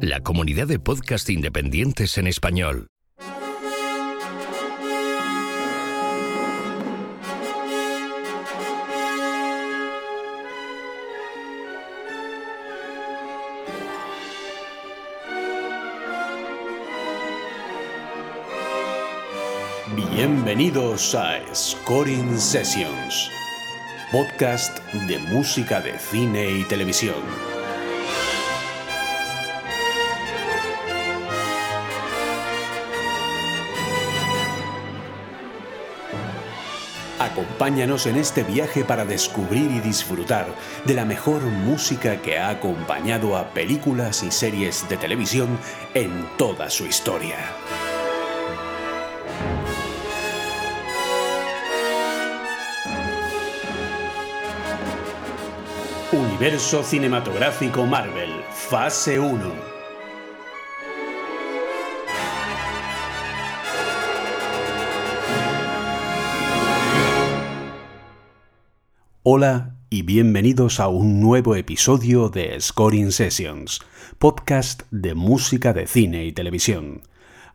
[0.00, 2.86] La comunidad de podcast independientes en español.
[19.96, 23.32] Bienvenidos a Scoring Sessions,
[24.12, 24.78] podcast
[25.08, 27.53] de música de cine y televisión.
[37.18, 40.46] Acompáñanos en este viaje para descubrir y disfrutar
[40.84, 45.58] de la mejor música que ha acompañado a películas y series de televisión
[45.94, 47.36] en toda su historia.
[56.12, 59.73] Universo Cinematográfico Marvel, Fase 1.
[69.26, 73.80] Hola y bienvenidos a un nuevo episodio de Scoring Sessions,
[74.18, 77.00] podcast de música de cine y televisión.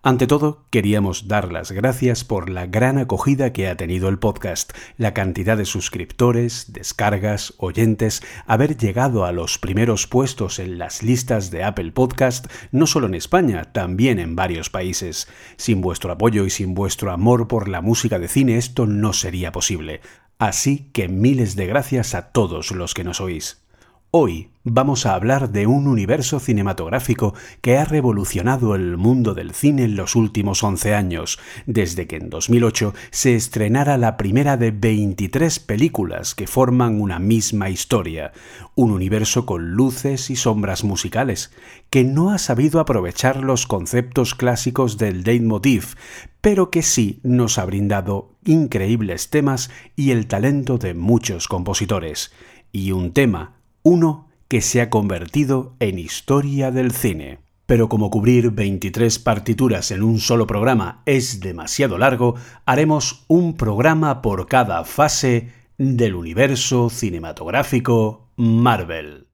[0.02, 4.72] Ante todo, queríamos dar las gracias por la gran acogida que ha tenido el podcast,
[4.96, 11.52] la cantidad de suscriptores, descargas, oyentes, haber llegado a los primeros puestos en las listas
[11.52, 15.28] de Apple Podcast, no solo en España, también en varios países.
[15.58, 19.52] Sin vuestro apoyo y sin vuestro amor por la música de cine esto no sería
[19.52, 20.00] posible.
[20.38, 23.69] Así que miles de gracias a todos los que nos oís.
[24.12, 29.84] Hoy vamos a hablar de un universo cinematográfico que ha revolucionado el mundo del cine
[29.84, 35.60] en los últimos 11 años, desde que en 2008 se estrenara la primera de 23
[35.60, 38.32] películas que forman una misma historia,
[38.74, 41.52] un universo con luces y sombras musicales,
[41.92, 45.94] que no ha sabido aprovechar los conceptos clásicos del leitmotiv,
[46.42, 52.32] pero que sí nos ha brindado increíbles temas y el talento de muchos compositores.
[52.72, 57.40] Y un tema uno que se ha convertido en historia del cine.
[57.66, 62.36] Pero como cubrir 23 partituras en un solo programa es demasiado largo,
[62.66, 69.28] haremos un programa por cada fase del universo cinematográfico Marvel.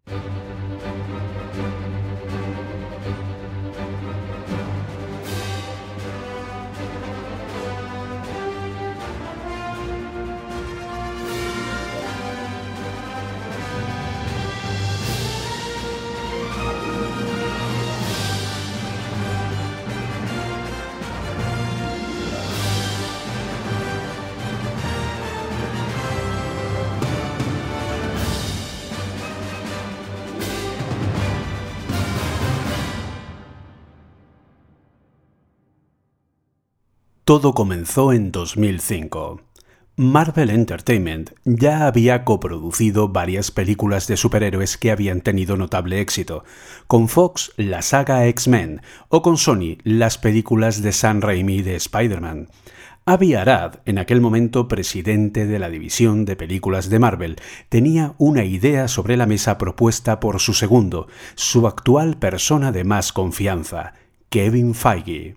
[37.35, 39.41] Todo comenzó en 2005.
[39.97, 46.45] Marvel Entertainment ya había coproducido varias películas de superhéroes que habían tenido notable éxito,
[46.88, 48.79] con Fox la saga X-Men
[49.09, 52.47] o con Sony las películas de Sam Raimi de Spider-Man.
[53.06, 57.35] Avi Arad, en aquel momento presidente de la división de películas de Marvel,
[57.68, 63.12] tenía una idea sobre la mesa propuesta por su segundo, su actual persona de más
[63.12, 63.94] confianza,
[64.29, 65.35] Kevin Feige.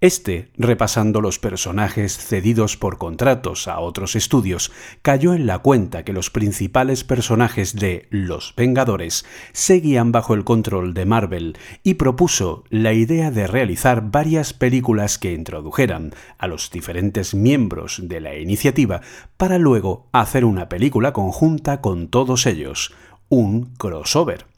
[0.00, 4.70] Este, repasando los personajes cedidos por contratos a otros estudios,
[5.02, 10.94] cayó en la cuenta que los principales personajes de Los Vengadores seguían bajo el control
[10.94, 17.34] de Marvel y propuso la idea de realizar varias películas que introdujeran a los diferentes
[17.34, 19.00] miembros de la iniciativa
[19.36, 22.94] para luego hacer una película conjunta con todos ellos,
[23.28, 24.57] un crossover.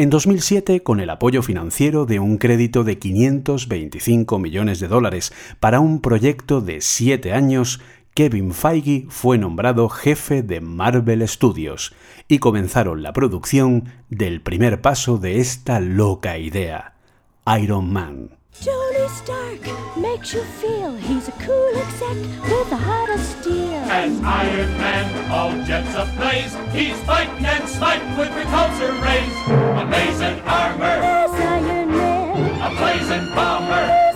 [0.00, 5.80] En 2007, con el apoyo financiero de un crédito de 525 millones de dólares para
[5.80, 7.80] un proyecto de siete años,
[8.14, 11.96] Kevin Feige fue nombrado jefe de Marvel Studios
[12.28, 16.94] y comenzaron la producción del primer paso de esta loca idea,
[17.60, 18.37] Iron Man.
[18.60, 23.78] Tony Stark makes you feel he's a cool exec with a heart of steel.
[23.86, 29.32] As Iron Man, all jets ablaze, he's fighting and smiting with repulsor rays.
[29.78, 31.00] Amazing armor.
[31.00, 32.60] There's Iron Man.
[32.60, 34.08] A blazing bomber.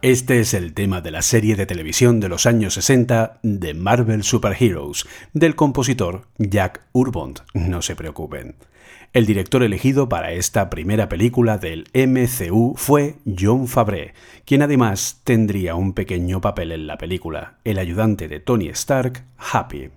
[0.00, 4.22] Este es el tema de la serie de televisión de los años 60 de Marvel
[4.22, 8.54] Super Heroes, del compositor Jack Urbont, no se preocupen.
[9.14, 14.08] El director elegido para esta primera película del MCU fue John Favreau,
[14.44, 19.90] quien además tendría un pequeño papel en la película, el ayudante de Tony Stark, Happy.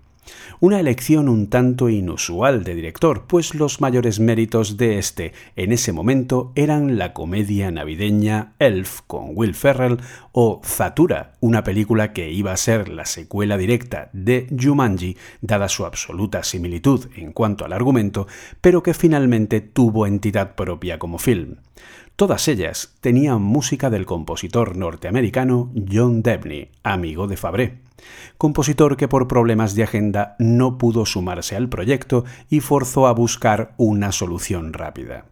[0.59, 5.91] Una elección un tanto inusual de director, pues los mayores méritos de este en ese
[5.91, 9.99] momento eran la comedia navideña Elf con Will Ferrell
[10.31, 15.85] o Zatura, una película que iba a ser la secuela directa de Jumanji, dada su
[15.85, 18.27] absoluta similitud en cuanto al argumento,
[18.61, 21.57] pero que finalmente tuvo entidad propia como film.
[22.17, 27.83] Todas ellas tenían música del compositor norteamericano John Debney, amigo de Fabré,
[28.39, 33.75] compositor que por problemas de agenda no pudo sumarse al proyecto y forzó a buscar
[33.77, 35.25] una solución rápida.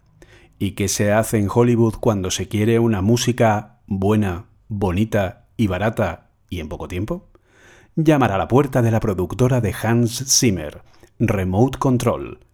[0.59, 6.29] ¿Y qué se hace en Hollywood cuando se quiere una música buena, bonita y barata
[6.51, 7.29] y en poco tiempo?
[7.95, 10.83] Llamar a la puerta de la productora de Hans Zimmer,
[11.17, 12.44] Remote Control,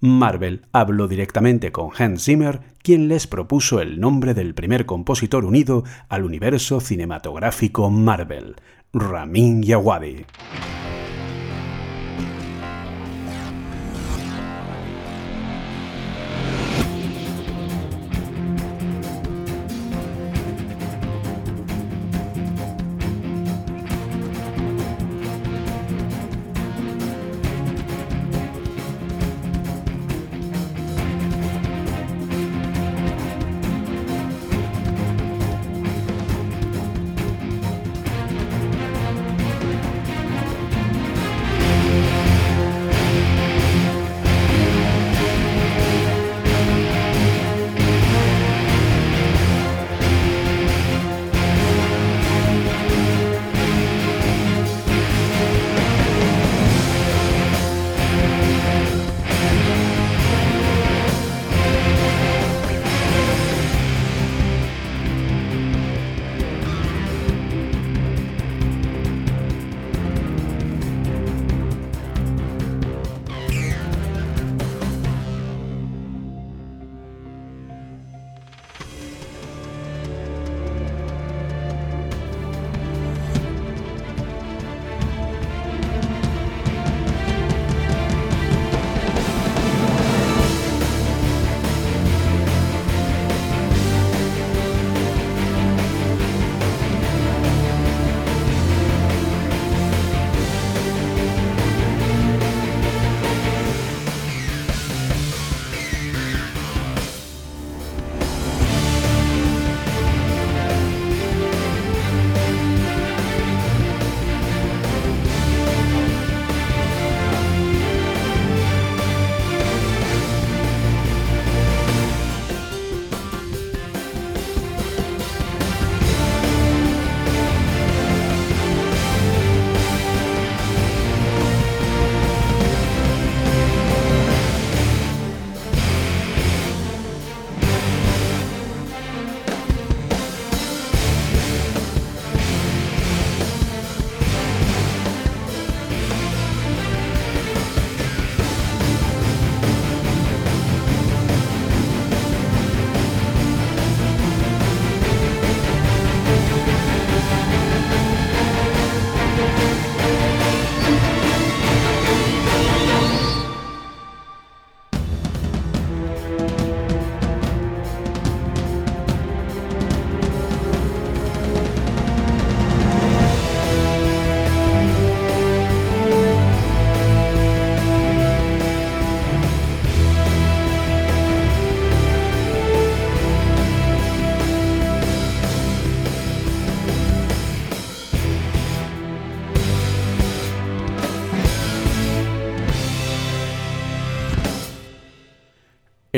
[0.00, 5.84] Marvel habló directamente con Hans Zimmer, quien les propuso el nombre del primer compositor unido
[6.08, 8.56] al universo cinematográfico Marvel,
[8.94, 10.24] Ramin Djawadi.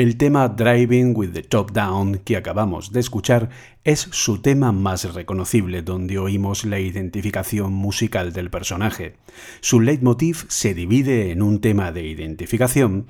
[0.03, 3.47] El tema Driving with the Top Down que acabamos de escuchar
[3.85, 9.15] es su tema más reconocible donde oímos la identificación musical del personaje.
[9.61, 13.07] Su leitmotiv se divide en un tema de identificación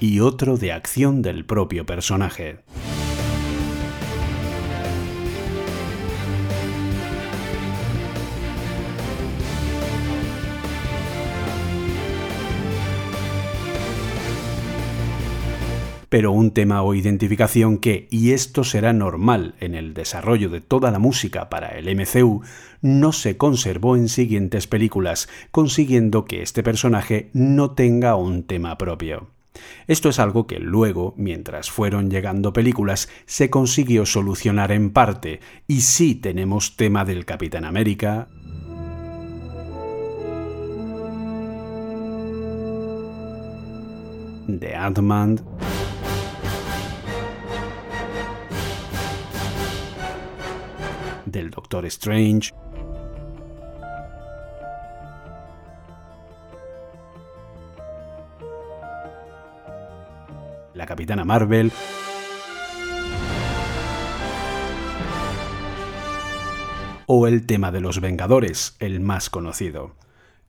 [0.00, 2.60] y otro de acción del propio personaje.
[16.08, 20.90] Pero un tema o identificación que, y esto será normal en el desarrollo de toda
[20.90, 22.42] la música para el MCU,
[22.80, 29.28] no se conservó en siguientes películas, consiguiendo que este personaje no tenga un tema propio.
[29.86, 35.80] Esto es algo que luego, mientras fueron llegando películas, se consiguió solucionar en parte, y
[35.80, 38.28] sí tenemos tema del Capitán América,
[44.46, 45.40] de Ant-Man,
[51.30, 52.52] del Doctor Strange,
[60.74, 61.72] la Capitana Marvel,
[67.06, 69.96] o el tema de los Vengadores, el más conocido.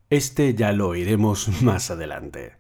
[0.10, 2.58] Este ya lo oiremos más adelante.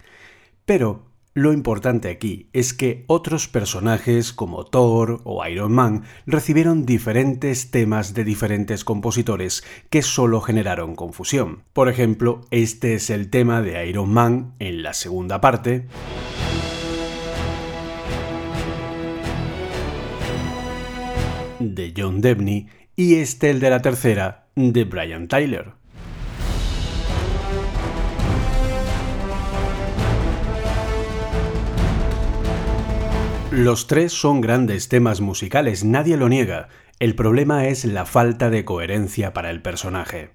[0.65, 7.71] Pero lo importante aquí es que otros personajes como Thor o Iron Man recibieron diferentes
[7.71, 11.63] temas de diferentes compositores que solo generaron confusión.
[11.73, 15.87] Por ejemplo, este es el tema de Iron Man en la segunda parte.
[21.59, 25.73] de John Debney y este el de la tercera de Brian Tyler.
[33.51, 36.67] Los tres son grandes temas musicales, nadie lo niega.
[36.99, 40.29] El problema es la falta de coherencia para el personaje.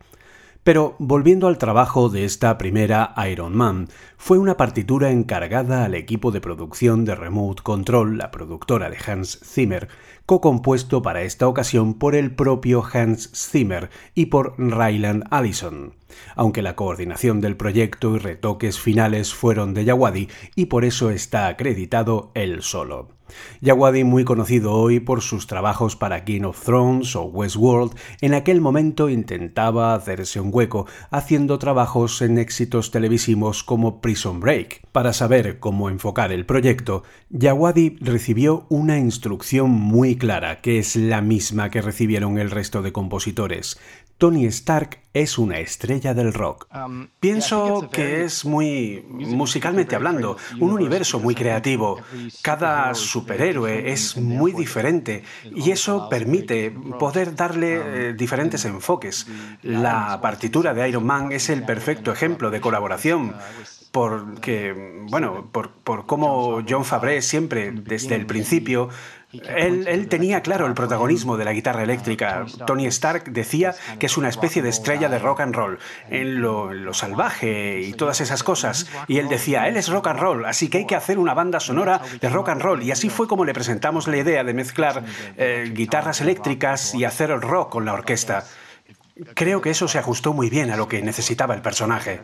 [0.64, 6.30] Pero volviendo al trabajo de esta primera Iron Man, fue una partitura encargada al equipo
[6.30, 9.88] de producción de Remote Control, la productora de Hans Zimmer,
[10.24, 15.92] co-compuesto para esta ocasión por el propio Hans Zimmer y por Ryland Allison,
[16.34, 21.48] aunque la coordinación del proyecto y retoques finales fueron de Yawadi y por eso está
[21.48, 23.13] acreditado él solo.
[23.60, 28.60] Yawadi, muy conocido hoy por sus trabajos para King of Thrones o Westworld, en aquel
[28.60, 34.82] momento intentaba hacerse un hueco haciendo trabajos en éxitos televisivos como Prison Break.
[34.92, 41.20] Para saber cómo enfocar el proyecto, Yawadi recibió una instrucción muy clara, que es la
[41.20, 43.78] misma que recibieron el resto de compositores.
[44.18, 46.66] Tony Stark es una estrella del rock.
[46.74, 52.00] Um, Pienso que es muy, musicalmente hablando, un universo muy creativo.
[52.42, 55.22] Cada superhéroe es muy diferente
[55.54, 59.26] y eso permite poder darle um, eh, diferentes enfoques.
[59.62, 63.34] La partitura de Iron Man es el perfecto ejemplo de colaboración
[63.94, 64.74] porque,
[65.08, 68.88] bueno, por, por cómo John Fabre siempre, desde el principio,
[69.56, 72.46] él, tenía claro el protagonismo de la guitarra eléctrica.
[72.66, 76.92] Tony Stark decía que es una especie de estrella de rock and roll, en lo,
[76.94, 78.86] salvaje y todas esas cosas.
[79.08, 81.60] Y él decía, él es rock and roll, así que hay que hacer una banda
[81.60, 82.82] sonora de rock and roll.
[82.82, 85.04] Y así fue como le presentamos la idea de mezclar
[85.36, 88.44] eh, guitarras eléctricas y hacer el rock con la orquesta.
[89.34, 92.20] Creo que eso se ajustó muy bien a lo que necesitaba el personaje.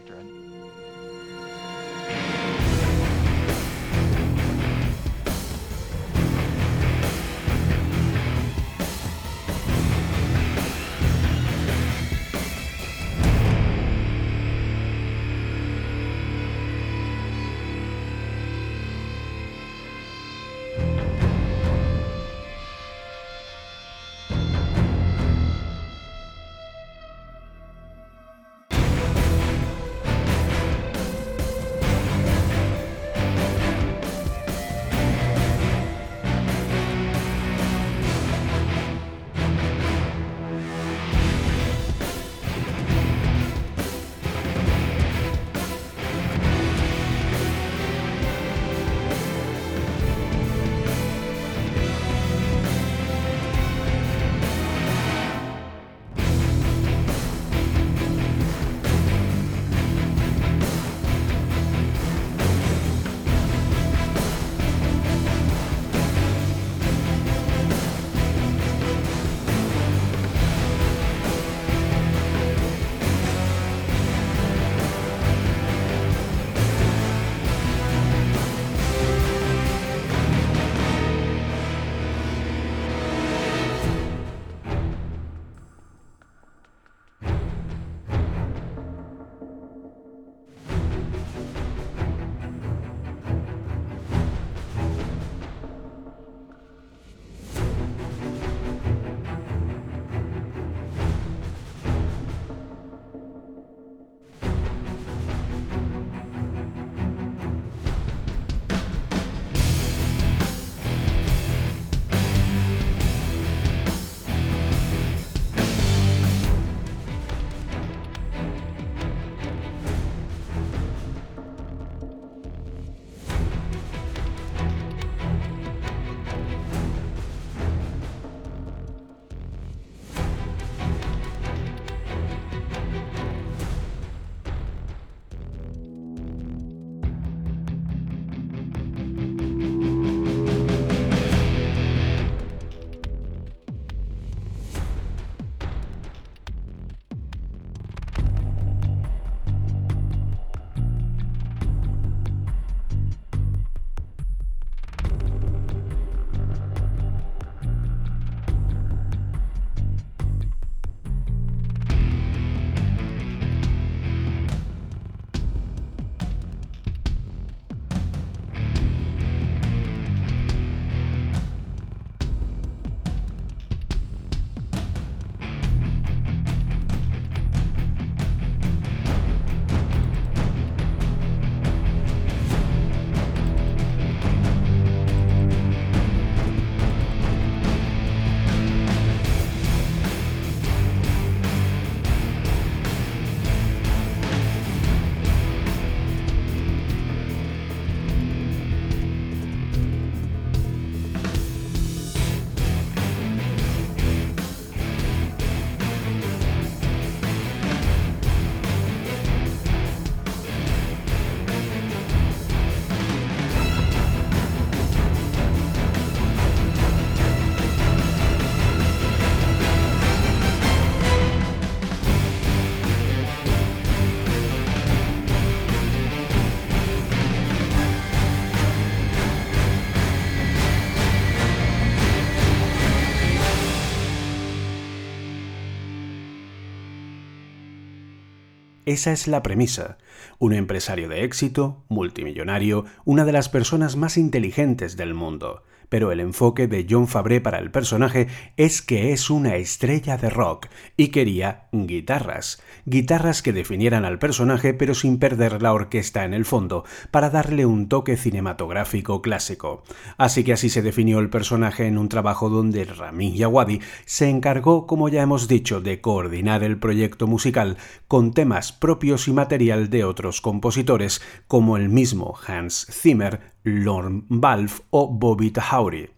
[238.90, 239.99] Esa es la premisa.
[240.38, 246.20] Un empresario de éxito, multimillonario, una de las personas más inteligentes del mundo pero el
[246.20, 251.09] enfoque de John Fabre para el personaje es que es una estrella de rock y
[251.09, 256.84] quería guitarras, guitarras que definieran al personaje pero sin perder la orquesta en el fondo,
[257.10, 259.82] para darle un toque cinematográfico clásico.
[260.17, 264.86] Así que así se definió el personaje en un trabajo donde Ramin Yawadi se encargó,
[264.86, 267.76] como ya hemos dicho, de coordinar el proyecto musical
[268.08, 274.82] con temas propios y material de otros compositores, como el mismo Hans Zimmer, Lorne Balfe
[274.90, 276.10] o Bobby Tahauri.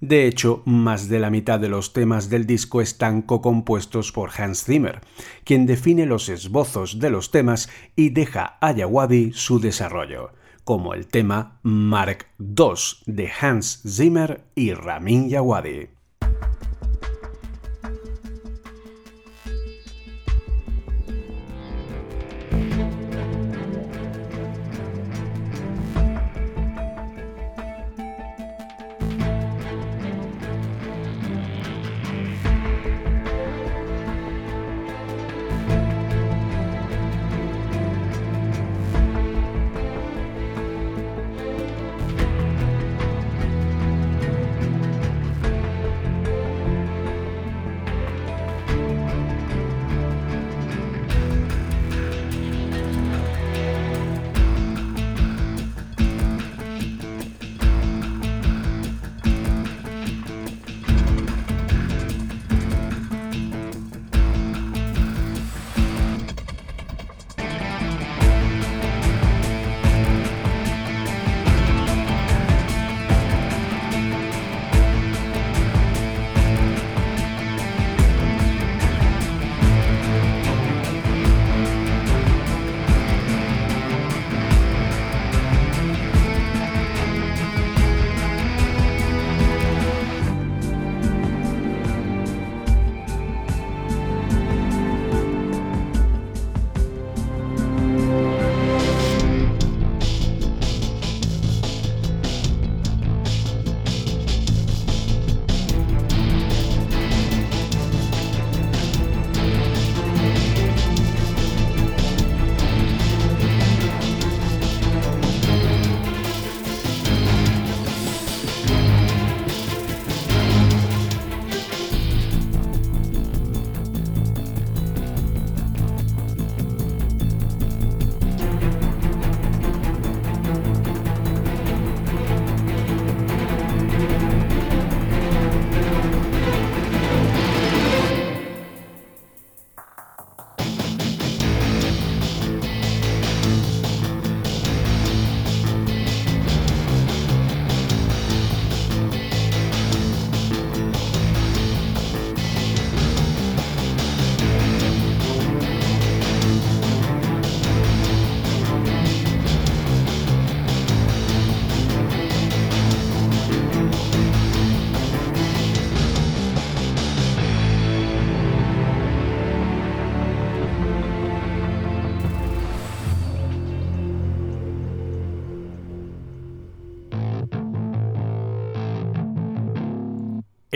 [0.00, 4.64] De hecho, más de la mitad de los temas del disco están co-compuestos por Hans
[4.64, 5.00] Zimmer,
[5.44, 10.32] quien define los esbozos de los temas y deja a Yawadi su desarrollo,
[10.64, 12.74] como el tema Mark II
[13.06, 15.97] de Hans Zimmer y Ramin Yawadi.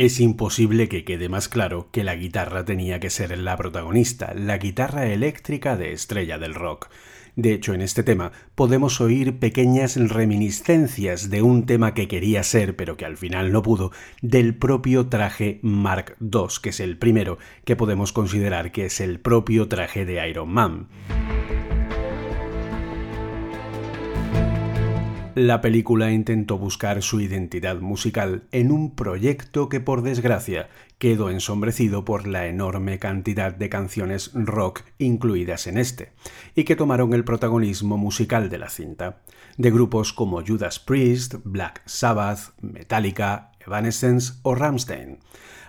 [0.03, 4.59] Es imposible que quede más claro que la guitarra tenía que ser la protagonista, la
[4.59, 6.89] guitarra eléctrica de estrella del rock.
[7.37, 12.75] De hecho, en este tema podemos oír pequeñas reminiscencias de un tema que quería ser,
[12.75, 17.39] pero que al final no pudo, del propio traje Mark II, que es el primero
[17.65, 20.89] que podemos considerar que es el propio traje de Iron Man.
[25.35, 30.69] La película intentó buscar su identidad musical en un proyecto que por desgracia
[30.99, 36.13] quedó ensombrecido por la enorme cantidad de canciones rock incluidas en este,
[36.55, 39.23] y que tomaron el protagonismo musical de la cinta,
[39.57, 45.19] de grupos como Judas Priest, Black Sabbath, Metallica, Evanescence o Rammstein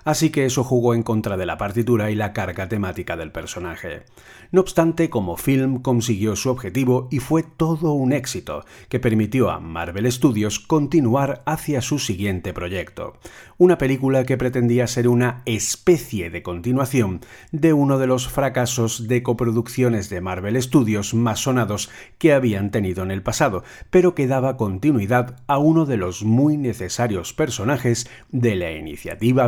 [0.03, 4.03] así que eso jugó en contra de la partitura y la carga temática del personaje.
[4.51, 9.59] No obstante, como film consiguió su objetivo y fue todo un éxito, que permitió a
[9.59, 13.17] Marvel Studios continuar hacia su siguiente proyecto,
[13.57, 19.23] una película que pretendía ser una especie de continuación de uno de los fracasos de
[19.23, 24.57] coproducciones de Marvel Studios más sonados que habían tenido en el pasado, pero que daba
[24.57, 29.47] continuidad a uno de los muy necesarios personajes de la iniciativa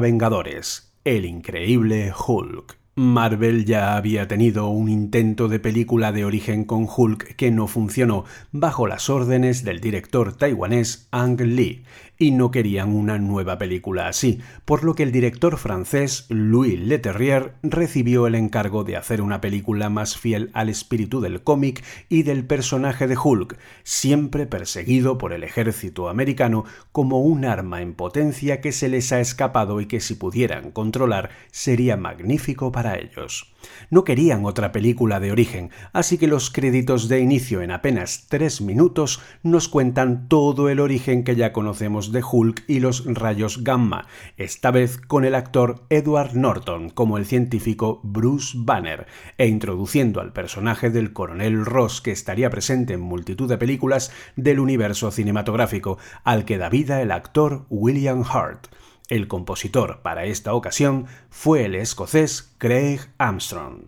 [1.03, 2.77] El increíble Hulk.
[2.93, 8.25] Marvel ya había tenido un intento de película de origen con Hulk que no funcionó
[8.51, 11.83] bajo las órdenes del director taiwanés Ang Lee,
[12.17, 17.53] y no querían una nueva película así, por lo que el director francés Louis Leterrier
[17.63, 22.45] recibió el encargo de hacer una película más fiel al espíritu del cómic y del
[22.45, 28.71] personaje de Hulk, siempre perseguido por el ejército americano como un arma en potencia que
[28.71, 33.54] se les ha escapado y que si pudieran controlar sería magnífico para ellos.
[33.89, 38.61] No querían otra película de origen, así que los créditos de inicio en apenas tres
[38.61, 44.07] minutos nos cuentan todo el origen que ya conocemos de Hulk y los rayos gamma,
[44.37, 50.33] esta vez con el actor Edward Norton como el científico Bruce Banner, e introduciendo al
[50.33, 56.45] personaje del coronel Ross que estaría presente en multitud de películas del universo cinematográfico, al
[56.45, 58.67] que da vida el actor William Hart.
[59.07, 63.83] El compositor para esta ocasión fue el escocés Craig Armstrong.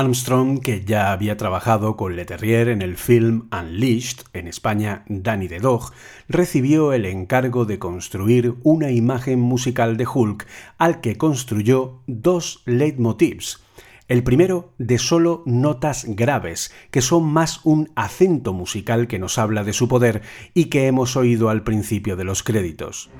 [0.00, 5.58] Armstrong, que ya había trabajado con Leterrier en el film Unleashed, en España Danny the
[5.60, 5.92] Dog,
[6.26, 10.46] recibió el encargo de construir una imagen musical de Hulk
[10.78, 13.62] al que construyó dos leitmotivs.
[14.08, 19.64] El primero de solo notas graves, que son más un acento musical que nos habla
[19.64, 20.22] de su poder
[20.54, 23.10] y que hemos oído al principio de los créditos.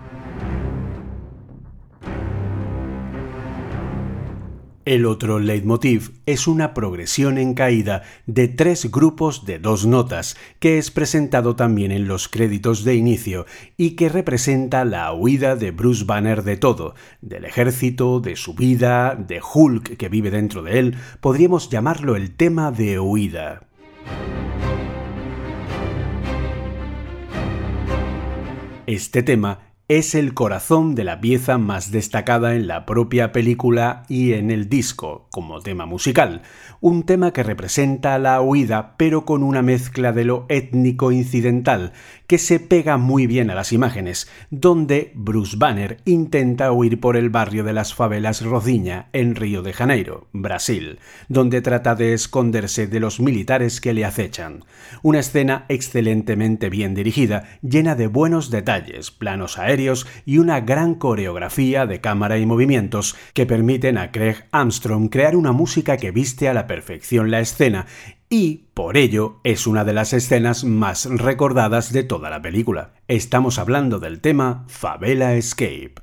[4.86, 10.78] El otro leitmotiv es una progresión en caída de tres grupos de dos notas, que
[10.78, 13.44] es presentado también en los créditos de inicio
[13.76, 19.14] y que representa la huida de Bruce Banner de todo, del ejército, de su vida,
[19.16, 23.66] de Hulk que vive dentro de él, podríamos llamarlo el tema de huida.
[28.86, 34.34] Este tema es el corazón de la pieza más destacada en la propia película y
[34.34, 36.42] en el disco, como tema musical,
[36.80, 41.92] un tema que representa la huida pero con una mezcla de lo étnico incidental,
[42.26, 47.28] que se pega muy bien a las imágenes, donde Bruce Banner intenta huir por el
[47.28, 53.00] barrio de las favelas Rodiña, en Río de Janeiro, Brasil, donde trata de esconderse de
[53.00, 54.64] los militares que le acechan.
[55.02, 61.86] Una escena excelentemente bien dirigida, llena de buenos detalles, planos aéreos y una gran coreografía
[61.86, 66.54] de cámara y movimientos que permiten a Craig Armstrong crear una música que viste a
[66.54, 67.86] la perfección la escena
[68.28, 72.92] y, por ello, es una de las escenas más recordadas de toda la película.
[73.08, 75.96] Estamos hablando del tema Favela Escape.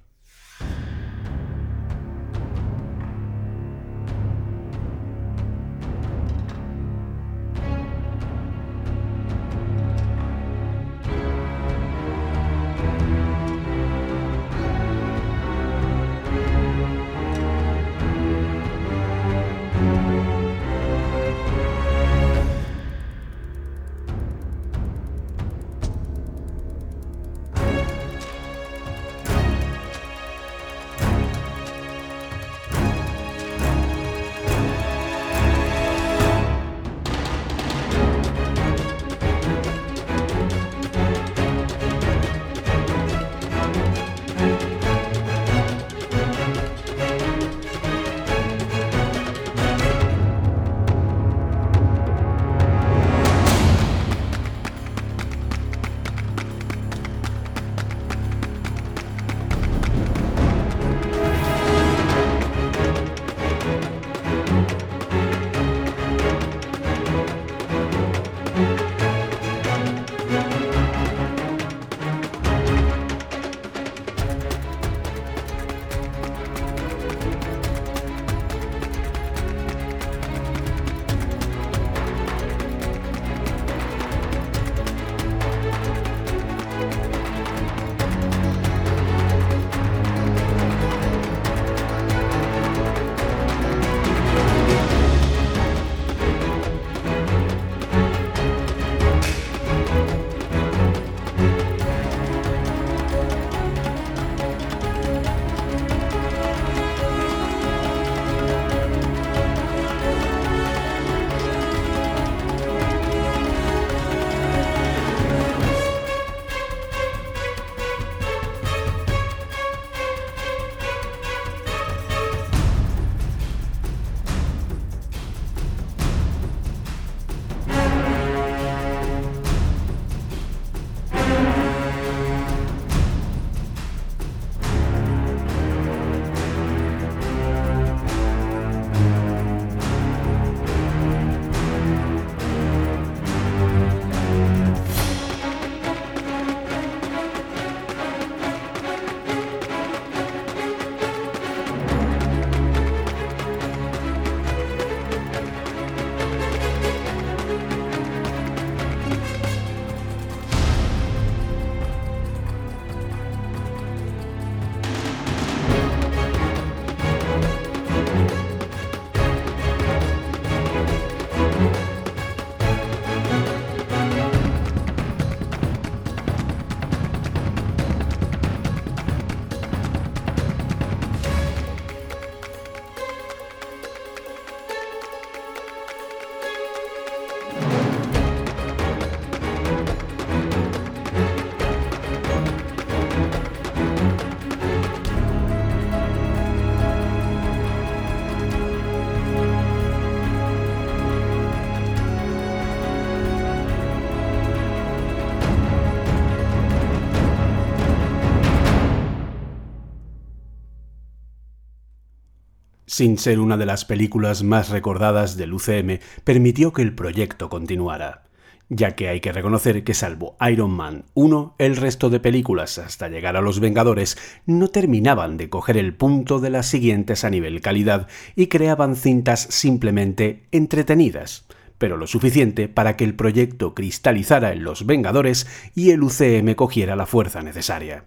[212.98, 218.24] Sin ser una de las películas más recordadas del UCM, permitió que el proyecto continuara,
[218.70, 223.08] ya que hay que reconocer que salvo Iron Man 1, el resto de películas hasta
[223.08, 227.62] llegar a Los Vengadores no terminaban de coger el punto de las siguientes a nivel
[227.62, 231.46] calidad y creaban cintas simplemente entretenidas
[231.78, 236.96] pero lo suficiente para que el proyecto cristalizara en Los Vengadores y el UCM cogiera
[236.96, 238.06] la fuerza necesaria.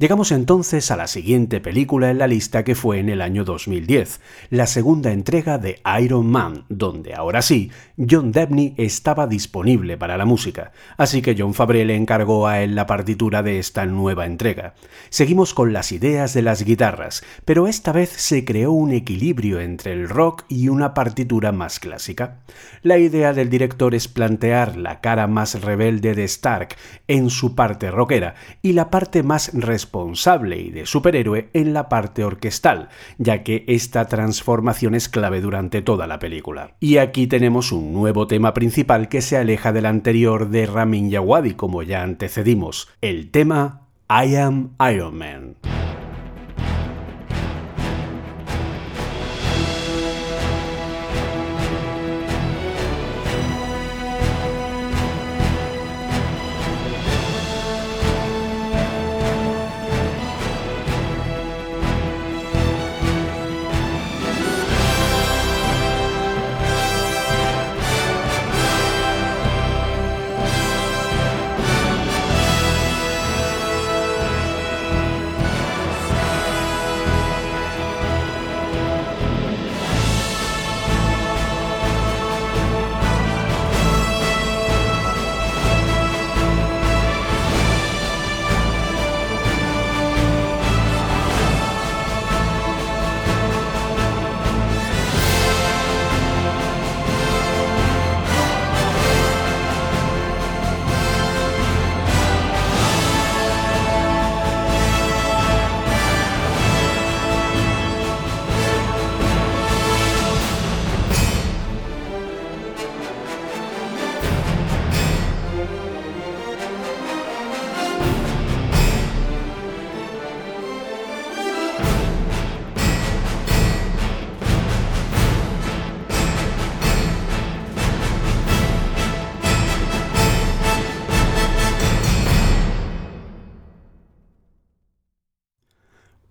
[0.00, 4.22] Llegamos entonces a la siguiente película en la lista que fue en el año 2010,
[4.48, 7.70] la segunda entrega de Iron Man, donde ahora sí,
[8.08, 12.74] John Debney estaba disponible para la música, así que John Fabre le encargó a él
[12.74, 14.72] la partitura de esta nueva entrega.
[15.10, 19.92] Seguimos con las ideas de las guitarras, pero esta vez se creó un equilibrio entre
[19.92, 22.38] el rock y una partitura más clásica.
[22.82, 26.74] La idea del director es plantear la cara más rebelde de Stark
[27.06, 29.52] en su parte rockera y la parte más
[29.90, 35.82] responsable y de superhéroe en la parte orquestal, ya que esta transformación es clave durante
[35.82, 36.76] toda la película.
[36.78, 41.54] Y aquí tenemos un nuevo tema principal que se aleja del anterior de Ramin Djawadi
[41.54, 45.79] como ya antecedimos, el tema I Am Iron Man.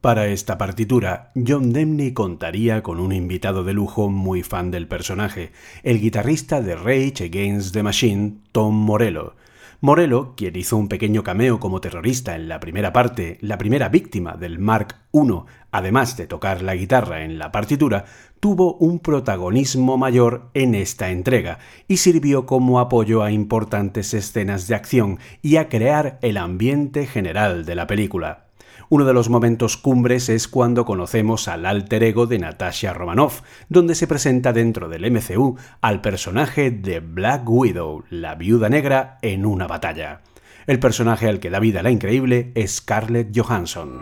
[0.10, 5.52] Para esta partitura, John Demney contaría con un invitado de lujo muy fan del personaje,
[5.84, 9.36] el guitarrista de Rage Against the Machine, Tom Morello.
[9.82, 14.36] Morello, quien hizo un pequeño cameo como terrorista en la primera parte, la primera víctima
[14.36, 18.06] del Mark I, además de tocar la guitarra en la partitura,
[18.40, 24.74] tuvo un protagonismo mayor en esta entrega y sirvió como apoyo a importantes escenas de
[24.74, 28.49] acción y a crear el ambiente general de la película.
[28.92, 33.94] Uno de los momentos cumbres es cuando conocemos al alter ego de Natasha Romanoff, donde
[33.94, 39.68] se presenta dentro del MCU al personaje de Black Widow, la viuda negra, en una
[39.68, 40.22] batalla.
[40.66, 44.02] El personaje al que da vida la increíble es Scarlett Johansson.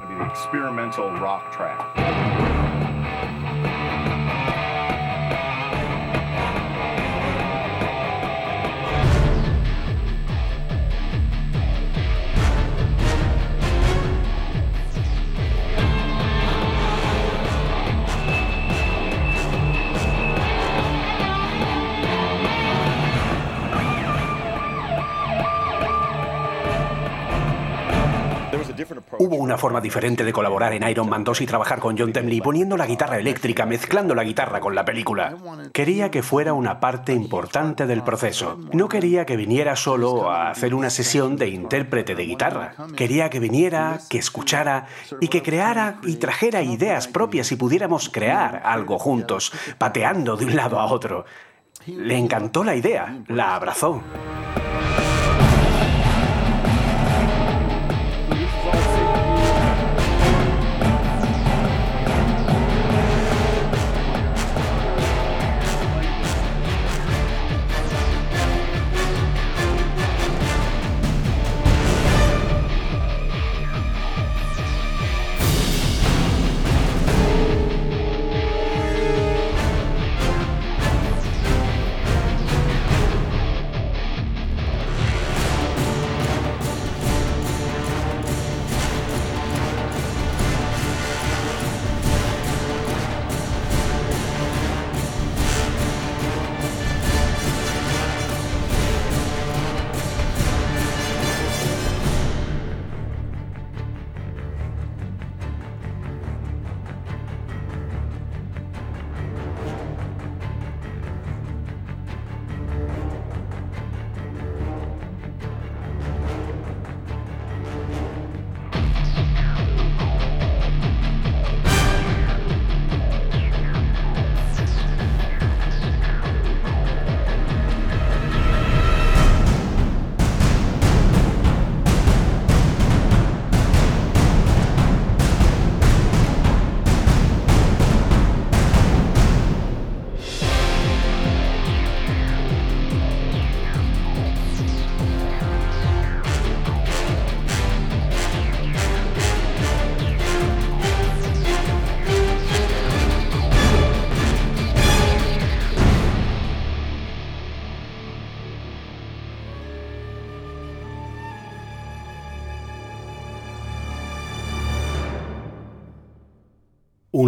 [29.19, 32.41] Hubo una forma diferente de colaborar en Iron Man 2 y trabajar con John Temley
[32.41, 35.35] poniendo la guitarra eléctrica, mezclando la guitarra con la película.
[35.73, 38.57] Quería que fuera una parte importante del proceso.
[38.73, 42.73] No quería que viniera solo a hacer una sesión de intérprete de guitarra.
[42.95, 44.87] Quería que viniera, que escuchara
[45.19, 50.55] y que creara y trajera ideas propias y pudiéramos crear algo juntos, pateando de un
[50.55, 51.25] lado a otro.
[51.85, 54.01] Le encantó la idea, la abrazó.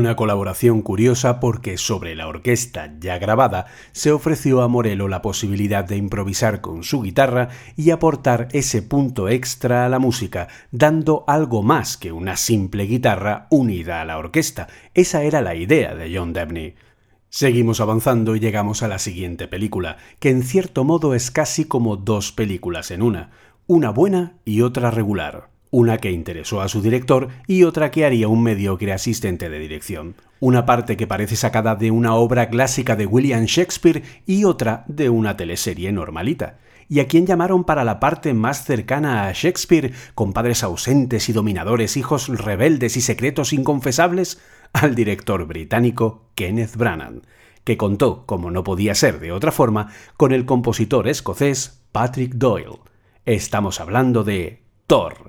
[0.10, 5.86] Una colaboración curiosa porque sobre la orquesta ya grabada se ofreció a Morello la posibilidad
[5.86, 11.62] de improvisar con su guitarra y aportar ese punto extra a la música, dando algo
[11.62, 14.68] más que una simple guitarra unida a la orquesta.
[14.96, 16.74] Esa era la idea de John Debney.
[17.30, 21.98] Seguimos avanzando y llegamos a la siguiente película, que en cierto modo es casi como
[21.98, 23.30] dos películas en una,
[23.68, 28.28] una buena y otra regular una que interesó a su director y otra que haría
[28.28, 30.16] un mediocre asistente de dirección.
[30.40, 35.10] Una parte que parece sacada de una obra clásica de William Shakespeare y otra de
[35.10, 36.58] una teleserie normalita.
[36.88, 41.34] Y a quien llamaron para la parte más cercana a Shakespeare, con padres ausentes y
[41.34, 44.42] dominadores, hijos rebeldes y secretos inconfesables,
[44.74, 47.22] al director británico Kenneth Branagh,
[47.64, 52.80] que contó, como no podía ser de otra forma, con el compositor escocés Patrick Doyle.
[53.26, 55.29] Estamos hablando de Thor.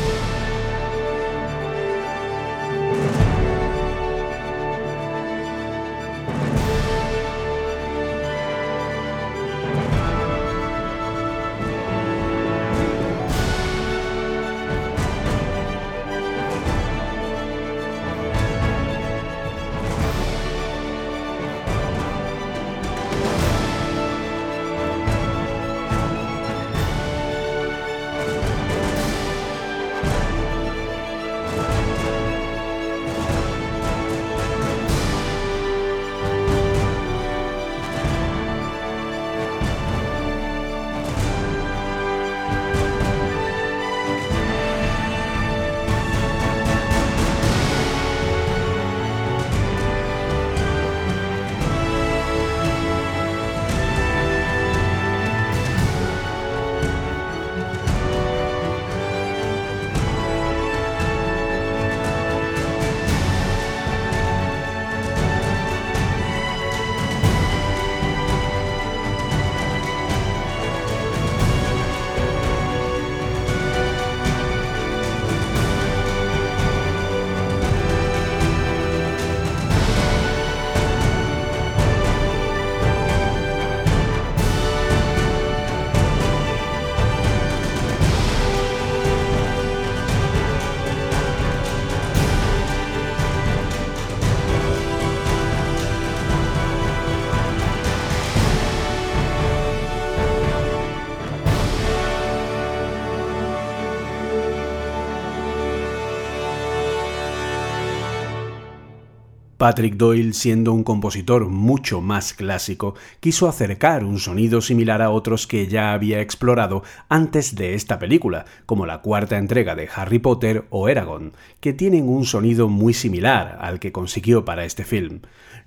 [109.61, 115.45] Patrick Doyle, siendo un compositor mucho más clásico, quiso acercar un sonido similar a otros
[115.45, 120.65] que ya había explorado antes de esta película, como la cuarta entrega de Harry Potter
[120.71, 125.21] o Eragon, que tienen un sonido muy similar al que consiguió para este film.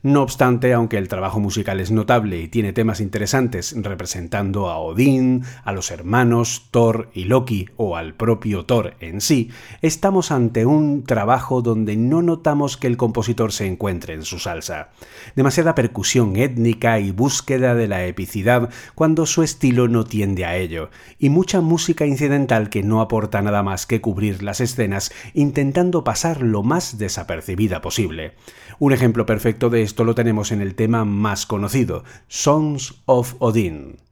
[0.04, 5.44] No obstante, aunque el trabajo musical es notable y tiene temas interesantes representando a Odín,
[5.64, 9.50] a los hermanos Thor y Loki o al propio Thor en sí,
[9.80, 14.90] estamos ante un trabajo donde no notamos que el compositor se encuentre en su salsa.
[15.36, 20.90] Demasiada percusión étnica y búsqueda de la epicidad cuando su estilo no tiende a ello,
[21.18, 26.42] y mucha música incidental que no aporta nada más que cubrir las escenas intentando pasar
[26.42, 28.34] lo más desapercibida posible.
[28.78, 34.03] Un ejemplo perfecto de esto lo tenemos en el tema más conocido, Songs of Odin.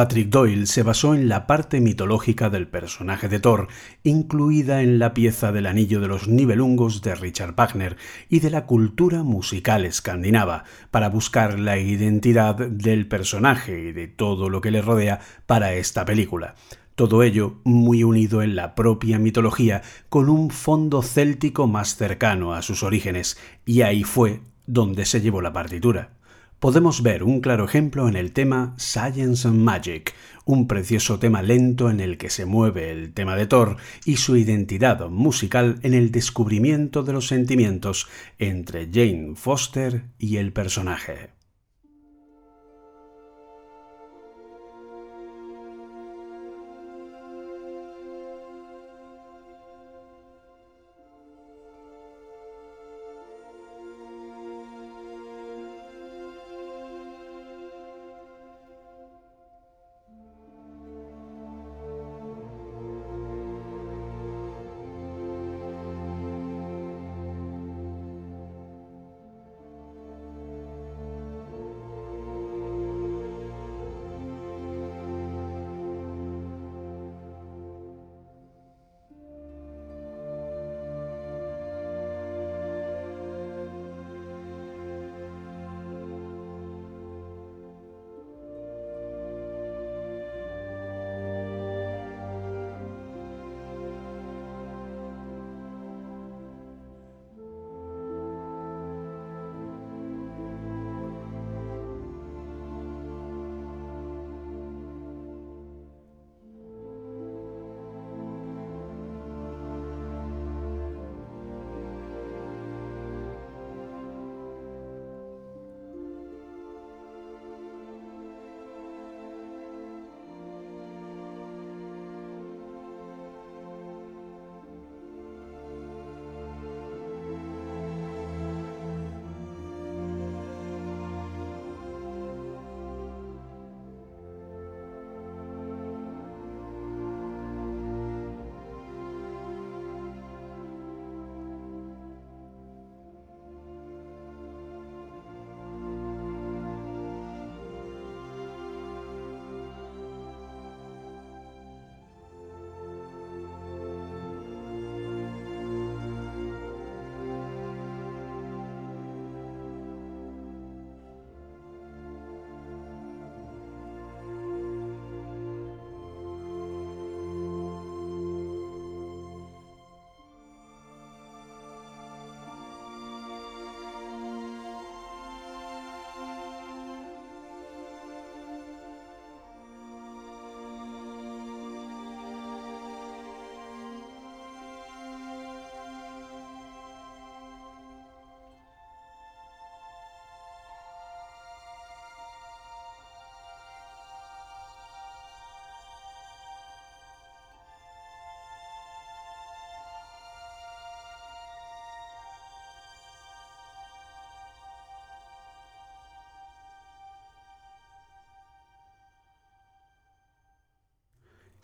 [0.00, 3.68] Patrick Doyle se basó en la parte mitológica del personaje de Thor,
[4.02, 7.98] incluida en la pieza del Anillo de los Nibelungos de Richard Wagner
[8.30, 14.48] y de la cultura musical escandinava, para buscar la identidad del personaje y de todo
[14.48, 16.54] lo que le rodea para esta película.
[16.94, 22.62] Todo ello muy unido en la propia mitología, con un fondo céltico más cercano a
[22.62, 23.36] sus orígenes,
[23.66, 26.19] y ahí fue donde se llevó la partitura
[26.60, 31.90] podemos ver un claro ejemplo en el tema Science and Magic, un precioso tema lento
[31.90, 36.12] en el que se mueve el tema de Thor y su identidad musical en el
[36.12, 38.08] descubrimiento de los sentimientos
[38.38, 41.39] entre Jane Foster y el personaje.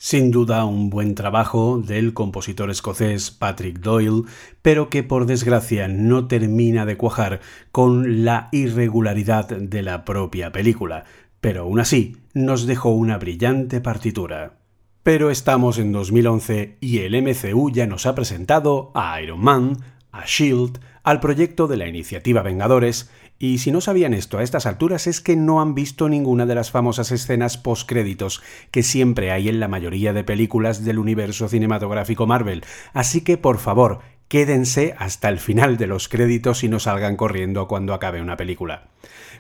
[0.09, 4.23] Sin duda un buen trabajo del compositor escocés Patrick Doyle,
[4.63, 7.41] pero que por desgracia no termina de cuajar
[7.73, 11.07] con la irregularidad de la propia película,
[11.41, 14.59] pero aún así nos dejó una brillante partitura.
[15.03, 19.79] Pero estamos en 2011 y el MCU ya nos ha presentado a Iron Man,
[20.13, 24.65] a Shield, al proyecto de la iniciativa Vengadores y si no sabían esto a estas
[24.65, 29.51] alturas es que no han visto ninguna de las famosas escenas postcréditos que siempre hay
[29.51, 32.65] en la mayoría de películas del universo cinematográfico Marvel.
[32.95, 37.69] Así que por favor, quédense hasta el final de los créditos y no salgan corriendo
[37.69, 38.89] cuando acabe una película.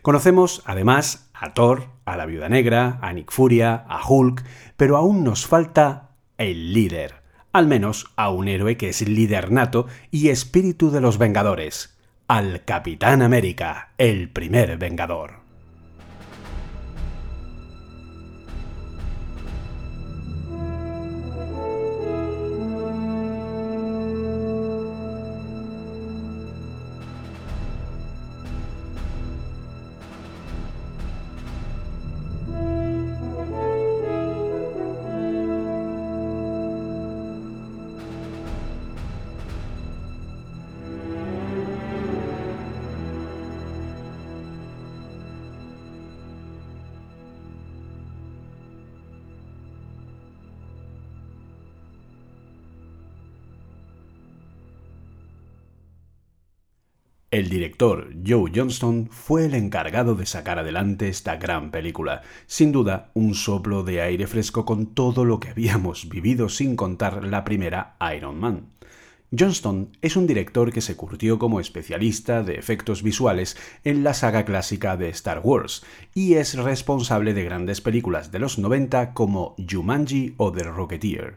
[0.02, 4.44] Conocemos además a Thor, a la Viuda Negra, a Nick Furia, a Hulk,
[4.76, 7.22] pero aún nos falta el líder.
[7.52, 11.95] Al menos a un héroe que es líder nato y espíritu de los Vengadores
[12.28, 15.45] al Capitán América, el primer Vengador.
[57.36, 63.10] El director Joe Johnston fue el encargado de sacar adelante esta gran película, sin duda
[63.12, 67.98] un soplo de aire fresco con todo lo que habíamos vivido sin contar la primera
[68.16, 68.68] Iron Man.
[69.38, 74.46] Johnston es un director que se curtió como especialista de efectos visuales en la saga
[74.46, 75.84] clásica de Star Wars
[76.14, 81.36] y es responsable de grandes películas de los 90 como Jumanji o The Rocketeer.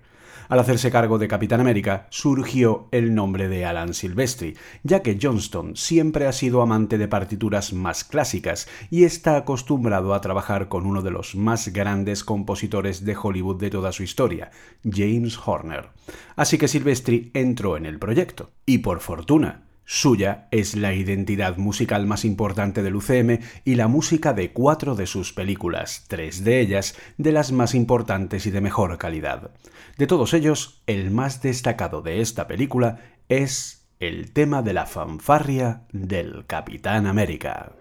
[0.50, 5.76] Al hacerse cargo de Capitán América, surgió el nombre de Alan Silvestri, ya que Johnston
[5.76, 11.04] siempre ha sido amante de partituras más clásicas y está acostumbrado a trabajar con uno
[11.04, 14.50] de los más grandes compositores de Hollywood de toda su historia,
[14.84, 15.90] James Horner.
[16.36, 18.50] Así que Silvestri entró en el proyecto.
[18.66, 24.34] Y por fortuna, Suya es la identidad musical más importante del UCM y la música
[24.34, 29.00] de cuatro de sus películas, tres de ellas de las más importantes y de mejor
[29.00, 29.50] calidad.
[29.98, 35.88] De todos ellos, el más destacado de esta película es el tema de la fanfarria
[35.92, 37.72] del Capitán América.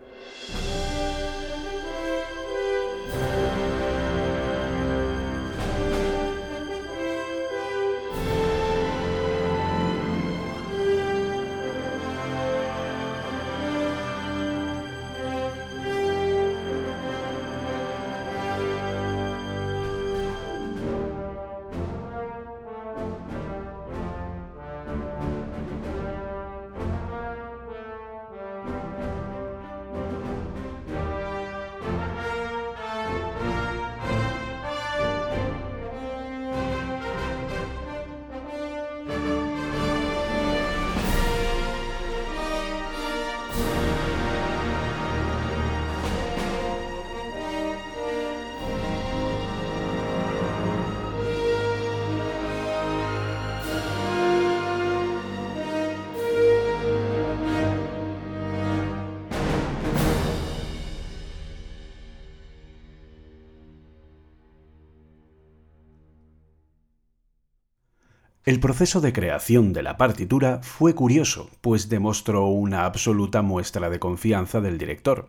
[68.49, 73.99] El proceso de creación de la partitura fue curioso, pues demostró una absoluta muestra de
[73.99, 75.29] confianza del director.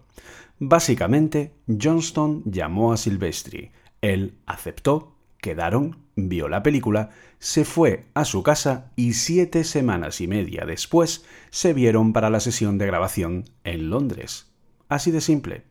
[0.58, 7.10] Básicamente, Johnston llamó a Silvestri, él aceptó, quedaron, vio la película,
[7.40, 12.40] se fue a su casa y siete semanas y media después se vieron para la
[12.40, 14.50] sesión de grabación en Londres.
[14.88, 15.66] Así de simple.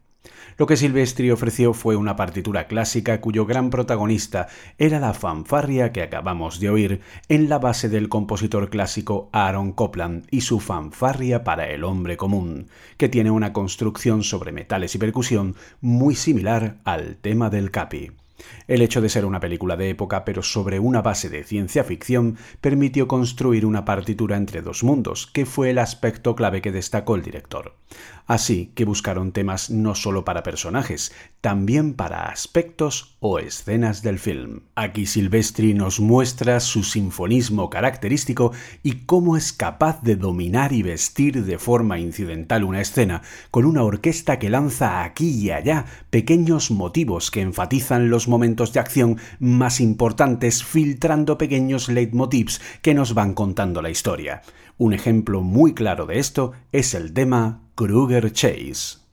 [0.58, 6.02] Lo que Silvestri ofreció fue una partitura clásica cuyo gran protagonista era la fanfarria que
[6.02, 11.68] acabamos de oír en la base del compositor clásico Aaron Copland y su fanfarria para
[11.68, 17.50] el hombre común, que tiene una construcción sobre metales y percusión muy similar al tema
[17.50, 18.10] del capi.
[18.66, 22.36] El hecho de ser una película de época pero sobre una base de ciencia ficción
[22.60, 27.22] permitió construir una partitura entre dos mundos, que fue el aspecto clave que destacó el
[27.22, 27.74] director.
[28.28, 34.64] Así que buscaron temas no solo para personajes, también para aspectos o escenas del film.
[34.74, 38.52] Aquí Silvestri nos muestra su sinfonismo característico
[38.82, 43.82] y cómo es capaz de dominar y vestir de forma incidental una escena con una
[43.82, 49.80] orquesta que lanza aquí y allá pequeños motivos que enfatizan los momentos de acción más
[49.80, 54.42] importantes filtrando pequeños leitmotivs que nos van contando la historia.
[54.76, 59.07] Un ejemplo muy claro de esto es el tema Kruger Chase.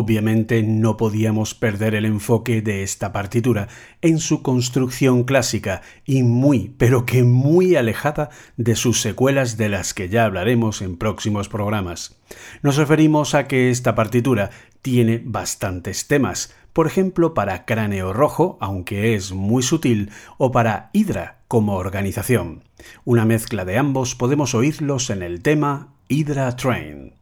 [0.00, 3.66] Obviamente no podíamos perder el enfoque de esta partitura
[4.00, 9.94] en su construcción clásica y muy, pero que muy alejada de sus secuelas de las
[9.94, 12.16] que ya hablaremos en próximos programas.
[12.62, 14.50] Nos referimos a que esta partitura
[14.82, 21.40] tiene bastantes temas, por ejemplo para Cráneo Rojo, aunque es muy sutil, o para Hydra
[21.48, 22.62] como organización.
[23.04, 27.17] Una mezcla de ambos podemos oírlos en el tema Hydra Train.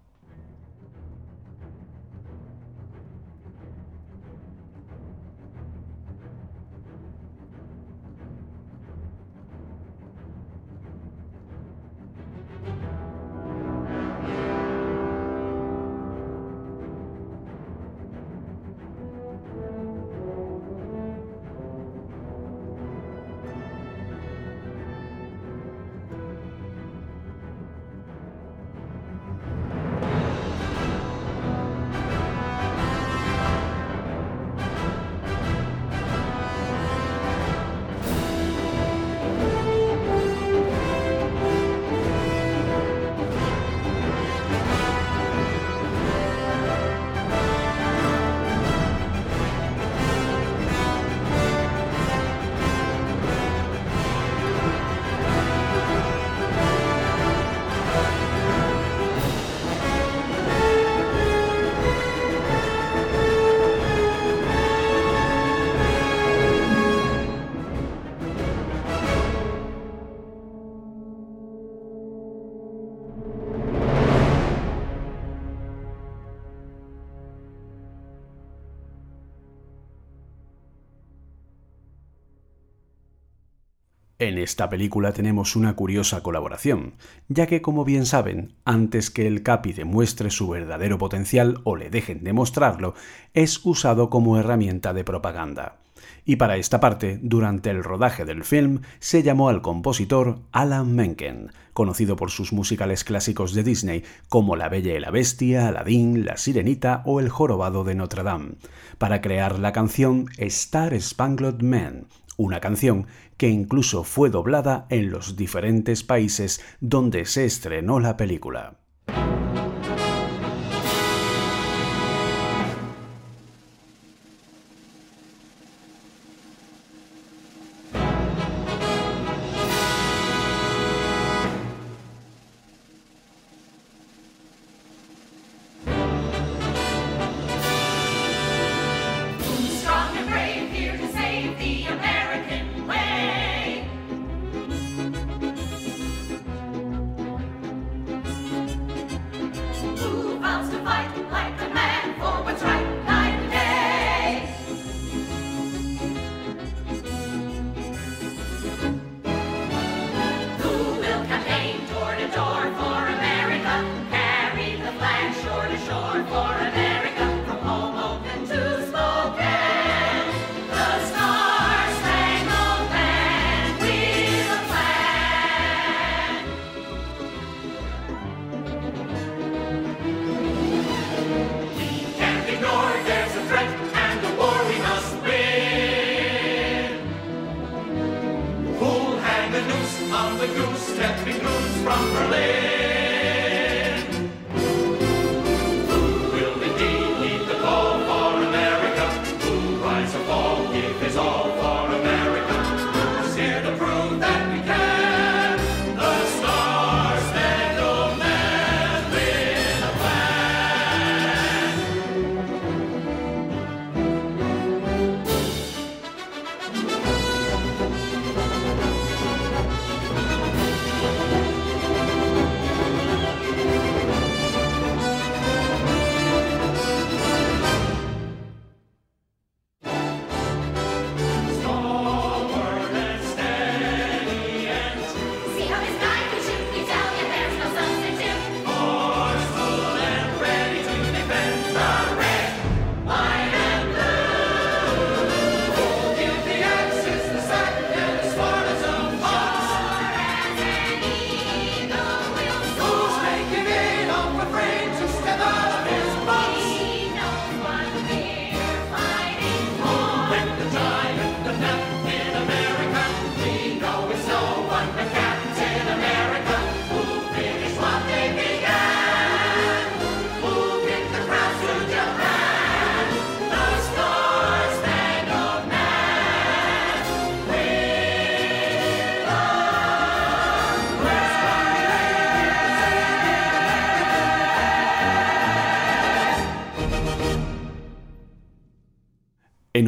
[84.37, 86.93] En esta película tenemos una curiosa colaboración,
[87.26, 91.89] ya que como bien saben, antes que el Capi demuestre su verdadero potencial o le
[91.89, 92.93] dejen demostrarlo,
[93.32, 95.78] es usado como herramienta de propaganda.
[96.26, 101.51] Y para esta parte, durante el rodaje del film, se llamó al compositor Alan Menken,
[101.72, 106.37] conocido por sus musicales clásicos de Disney como La Bella y la Bestia, Aladdin, La
[106.37, 108.57] Sirenita o El Jorobado de Notre Dame,
[108.99, 113.07] para crear la canción Star Spangled Man, una canción
[113.37, 118.78] que incluso fue doblada en los diferentes países donde se estrenó la película.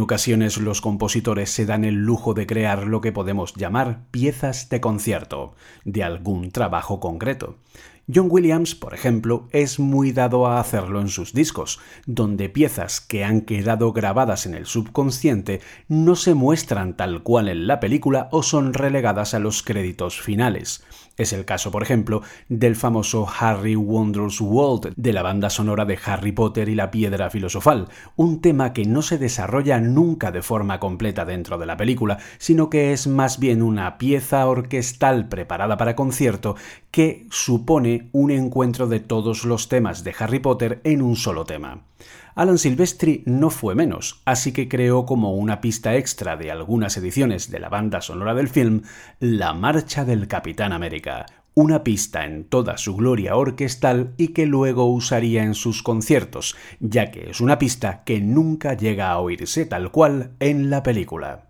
[0.09, 4.81] Ocasiones los compositores se dan el lujo de crear lo que podemos llamar piezas de
[4.81, 5.55] concierto,
[5.85, 7.59] de algún trabajo concreto.
[8.13, 13.23] John Williams, por ejemplo, es muy dado a hacerlo en sus discos, donde piezas que
[13.23, 18.43] han quedado grabadas en el subconsciente no se muestran tal cual en la película o
[18.43, 20.83] son relegadas a los créditos finales.
[21.19, 25.99] Es el caso, por ejemplo, del famoso Harry Wonders World de la banda sonora de
[26.05, 30.79] Harry Potter y la Piedra Filosofal, un tema que no se desarrolla nunca de forma
[30.79, 35.97] completa dentro de la película, sino que es más bien una pieza orquestal preparada para
[35.97, 36.55] concierto
[36.93, 41.83] que supone un encuentro de todos los temas de Harry Potter en un solo tema.
[42.35, 47.51] Alan Silvestri no fue menos, así que creó como una pista extra de algunas ediciones
[47.51, 48.83] de la banda sonora del film
[49.19, 54.87] La Marcha del Capitán América, una pista en toda su gloria orquestal y que luego
[54.87, 59.91] usaría en sus conciertos, ya que es una pista que nunca llega a oírse tal
[59.91, 61.49] cual en la película.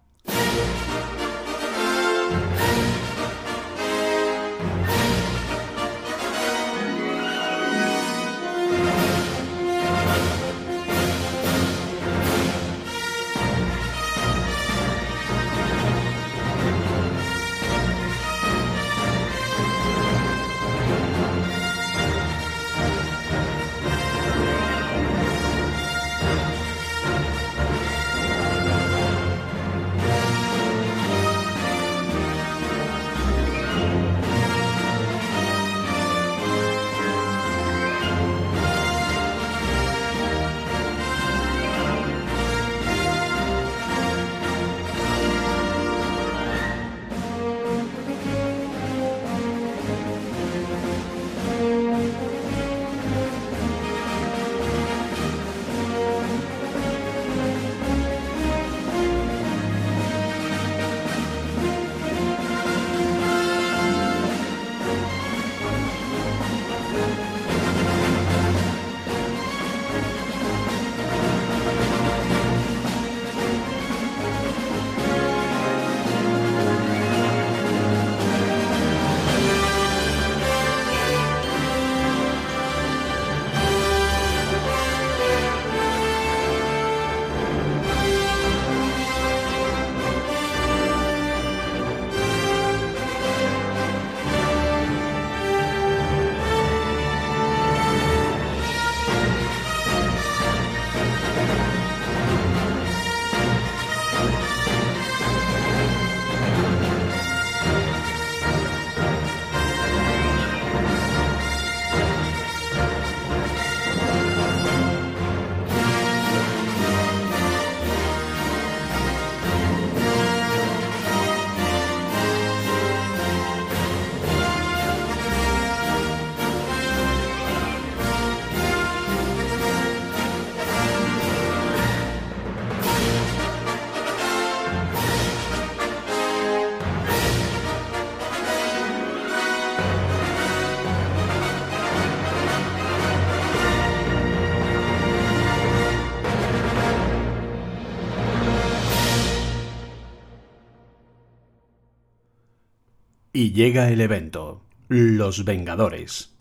[153.41, 156.35] Y llega el evento, Los Vengadores.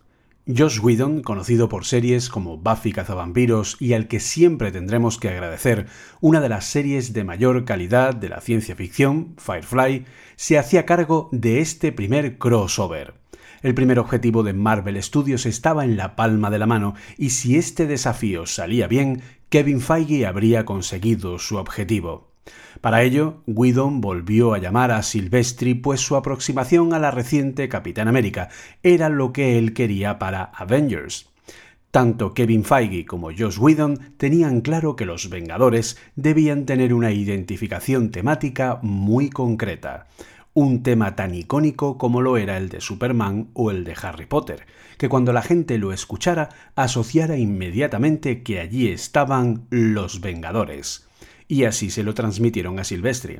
[0.48, 5.86] Josh Whedon, conocido por series como Buffy cazavampiros y al que siempre tendremos que agradecer
[6.20, 11.28] una de las series de mayor calidad de la ciencia ficción, Firefly, se hacía cargo
[11.30, 13.14] de este primer crossover.
[13.62, 17.54] El primer objetivo de Marvel Studios estaba en la palma de la mano y si
[17.56, 22.27] este desafío salía bien, Kevin Feige habría conseguido su objetivo.
[22.80, 28.06] Para ello, Whedon volvió a llamar a Silvestri, pues su aproximación a la reciente Capitán
[28.06, 28.50] América
[28.82, 31.28] era lo que él quería para Avengers.
[31.90, 38.10] Tanto Kevin Feige como Josh Whedon tenían claro que los Vengadores debían tener una identificación
[38.10, 40.06] temática muy concreta,
[40.54, 44.66] un tema tan icónico como lo era el de Superman o el de Harry Potter,
[44.98, 51.07] que cuando la gente lo escuchara asociara inmediatamente que allí estaban los Vengadores
[51.48, 53.38] y así se lo transmitieron a Silvestri.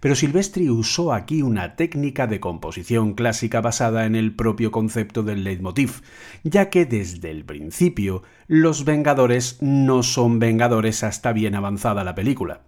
[0.00, 5.44] Pero Silvestri usó aquí una técnica de composición clásica basada en el propio concepto del
[5.44, 6.02] leitmotiv,
[6.42, 12.62] ya que desde el principio los Vengadores no son Vengadores hasta bien avanzada la película.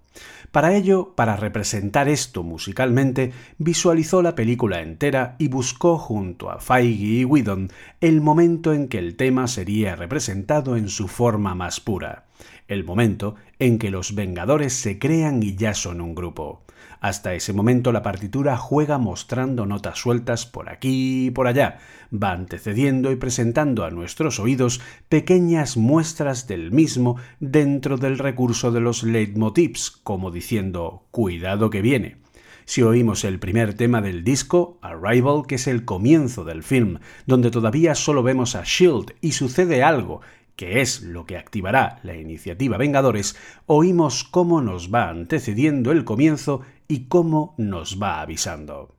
[0.51, 7.21] Para ello, para representar esto musicalmente, visualizó la película entera y buscó junto a Feige
[7.21, 7.71] y Whedon
[8.01, 12.25] el momento en que el tema sería representado en su forma más pura
[12.69, 16.63] el momento en que los Vengadores se crean y ya son un grupo.
[17.01, 21.79] Hasta ese momento la partitura juega mostrando notas sueltas por aquí y por allá,
[22.13, 28.81] va antecediendo y presentando a nuestros oídos pequeñas muestras del mismo dentro del recurso de
[28.81, 32.17] los leitmotivs, como diciendo cuidado que viene.
[32.65, 37.51] Si oímos el primer tema del disco, Arrival, que es el comienzo del film, donde
[37.51, 40.21] todavía solo vemos a Shield y sucede algo
[40.59, 43.37] que es lo que activará la iniciativa Vengadores,
[43.67, 48.98] oímos cómo nos va antecediendo el comienzo y cómo nos va avisando.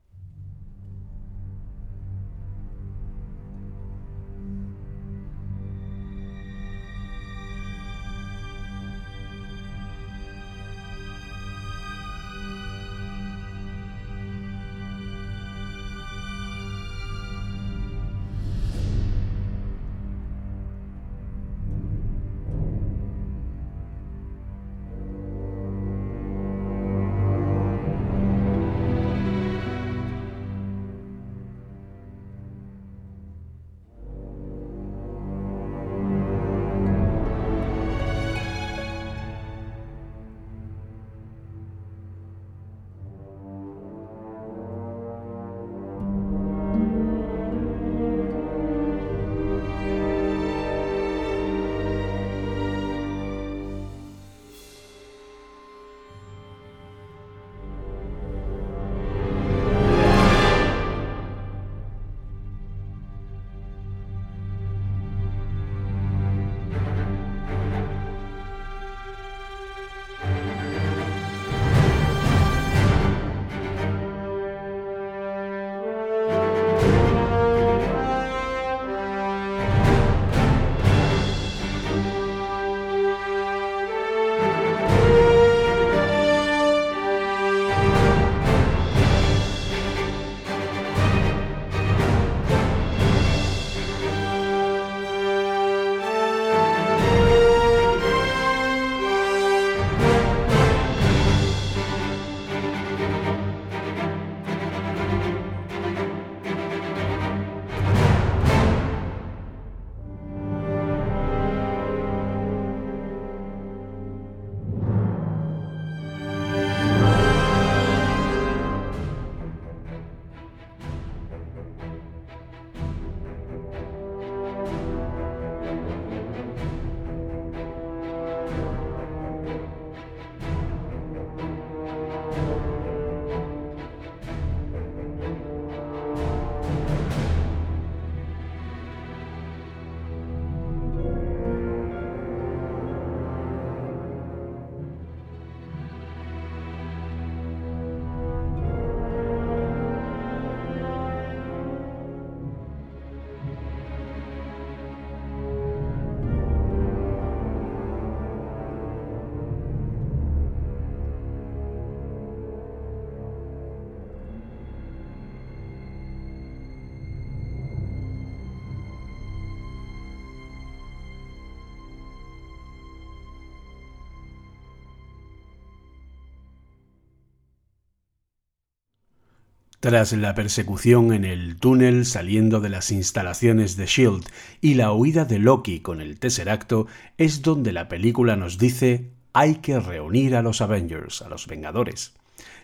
[179.79, 184.25] Tras la persecución en el túnel saliendo de las instalaciones de Shield
[184.59, 189.55] y la huida de Loki con el Tesseracto, es donde la película nos dice hay
[189.55, 192.13] que reunir a los Avengers, a los Vengadores.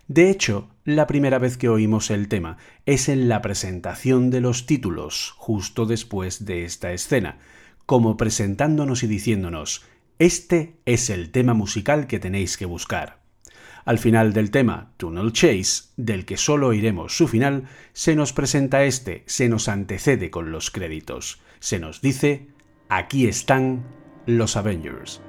[0.09, 4.65] De hecho, la primera vez que oímos el tema es en la presentación de los
[4.65, 7.37] títulos, justo después de esta escena,
[7.85, 9.85] como presentándonos y diciéndonos,
[10.19, 13.24] este es el tema musical que tenéis que buscar.
[13.85, 18.83] Al final del tema Tunnel Chase, del que solo oiremos su final, se nos presenta
[18.83, 21.39] este, se nos antecede con los créditos.
[21.59, 22.47] Se nos dice,
[22.89, 23.85] aquí están
[24.25, 25.21] los Avengers.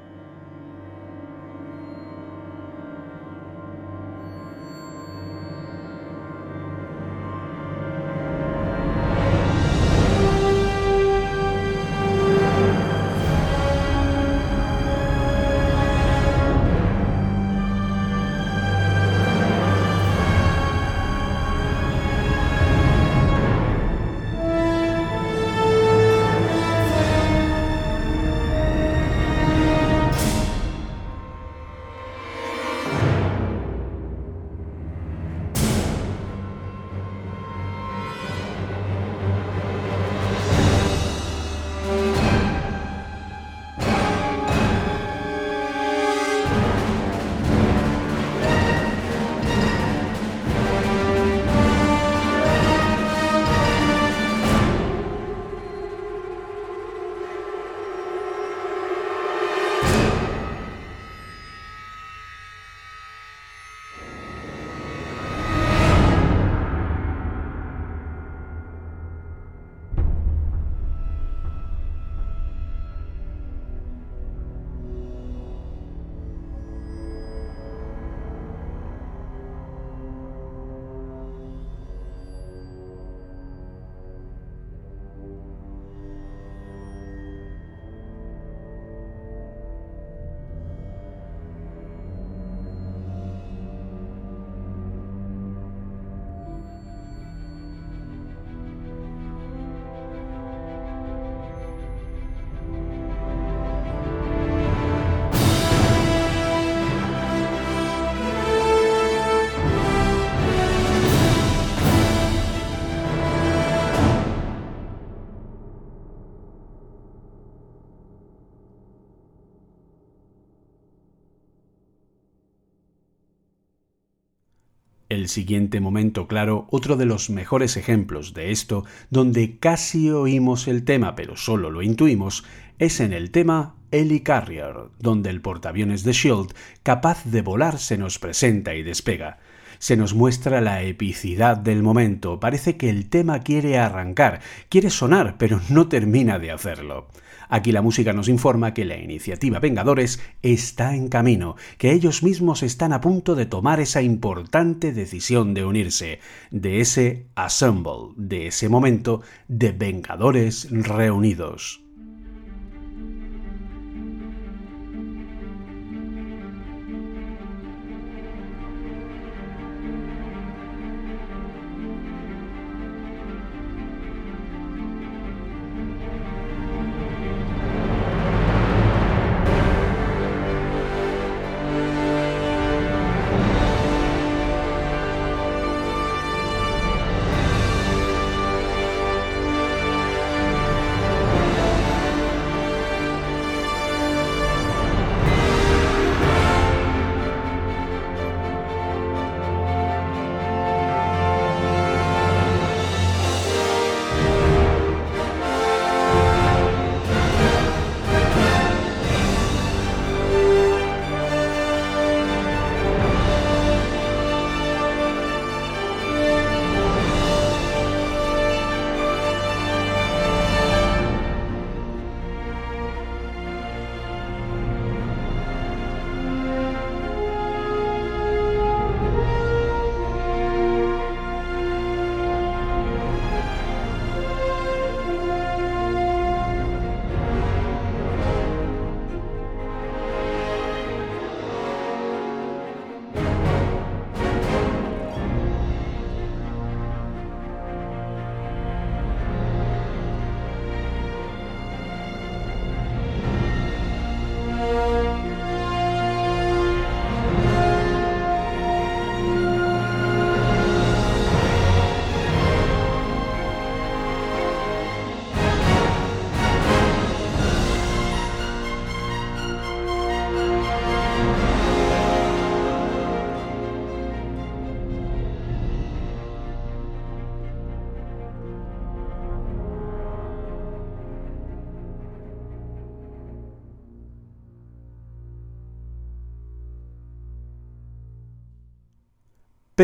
[125.27, 130.85] El siguiente momento claro, otro de los mejores ejemplos de esto, donde casi oímos el
[130.85, 132.45] tema pero solo lo intuimos,
[132.79, 136.55] es en el tema Ellie Carrier, donde el portaaviones de Shield,
[136.85, 139.41] capaz de volar, se nos presenta y despega.
[139.79, 145.37] Se nos muestra la epicidad del momento, parece que el tema quiere arrancar, quiere sonar,
[145.39, 147.09] pero no termina de hacerlo.
[147.49, 152.63] Aquí la música nos informa que la iniciativa Vengadores está en camino, que ellos mismos
[152.63, 156.21] están a punto de tomar esa importante decisión de unirse,
[156.51, 161.86] de ese assemble, de ese momento de Vengadores reunidos.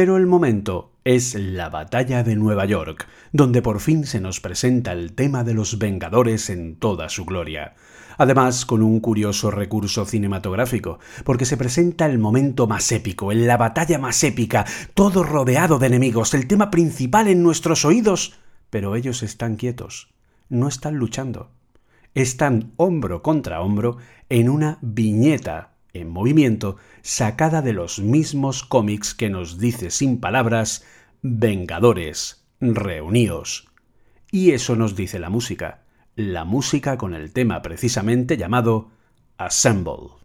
[0.02, 4.90] Pero el momento es la batalla de Nueva York, donde por fin se nos presenta
[4.90, 7.76] el tema de los Vengadores en toda su gloria.
[8.18, 13.56] Además, con un curioso recurso cinematográfico, porque se presenta el momento más épico, en la
[13.56, 19.22] batalla más épica, todo rodeado de enemigos, el tema principal en nuestros oídos, pero ellos
[19.22, 20.12] están quietos,
[20.48, 21.52] no están luchando,
[22.12, 23.98] están hombro contra hombro
[24.28, 30.85] en una viñeta en movimiento sacada de los mismos cómics que nos dice sin palabras
[31.23, 33.69] Vengadores, reunidos.
[34.31, 35.85] Y eso nos dice la música,
[36.16, 38.90] la música con el tema precisamente llamado
[39.36, 40.21] Assemble.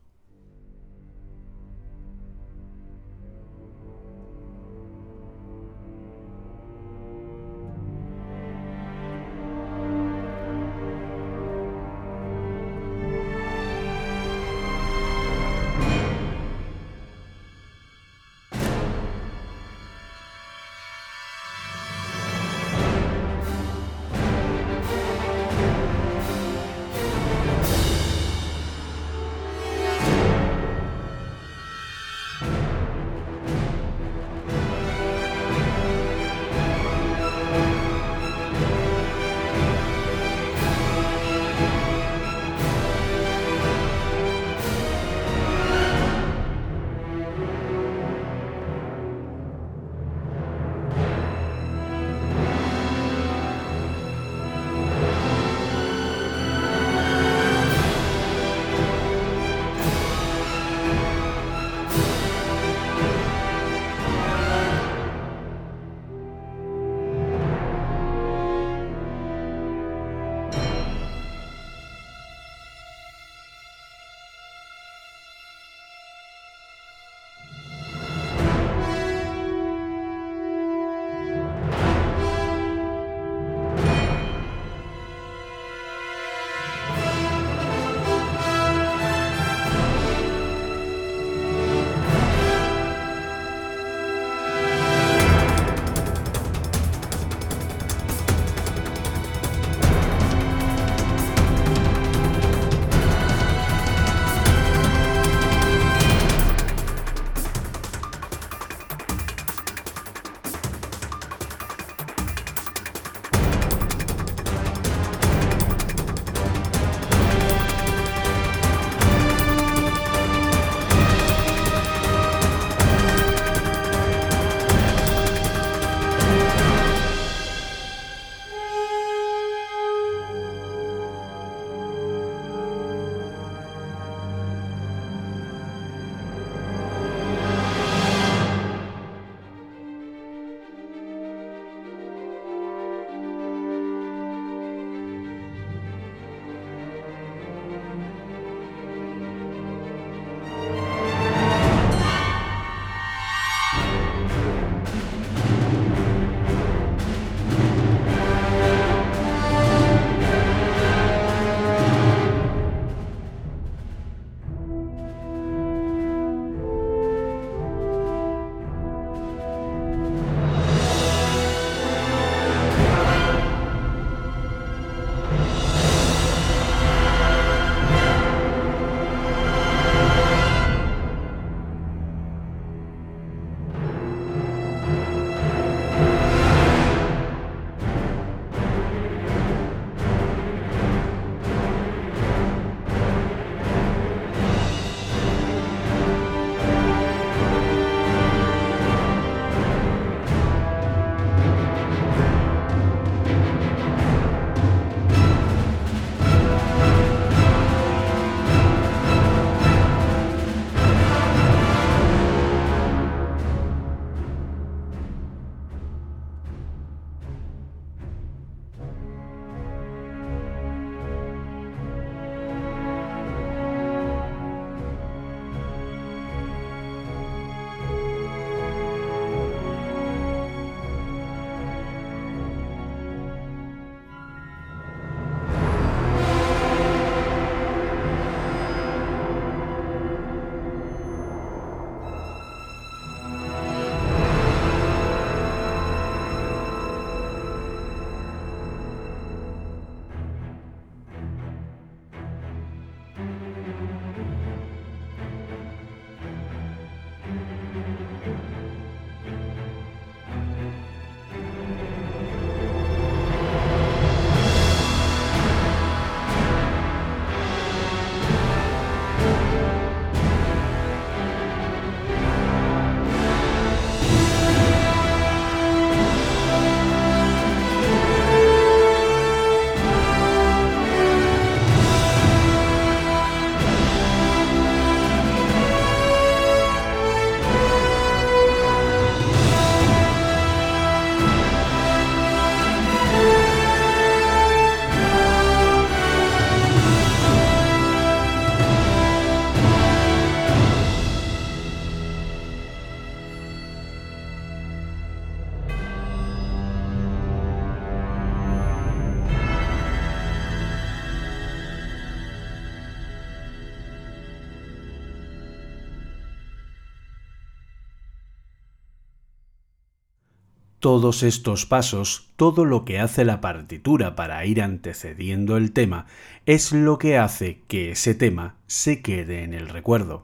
[320.88, 326.05] Todos estos pasos, todo lo que hace la partitura para ir antecediendo el tema,
[326.45, 330.23] es lo que hace que ese tema se quede en el recuerdo.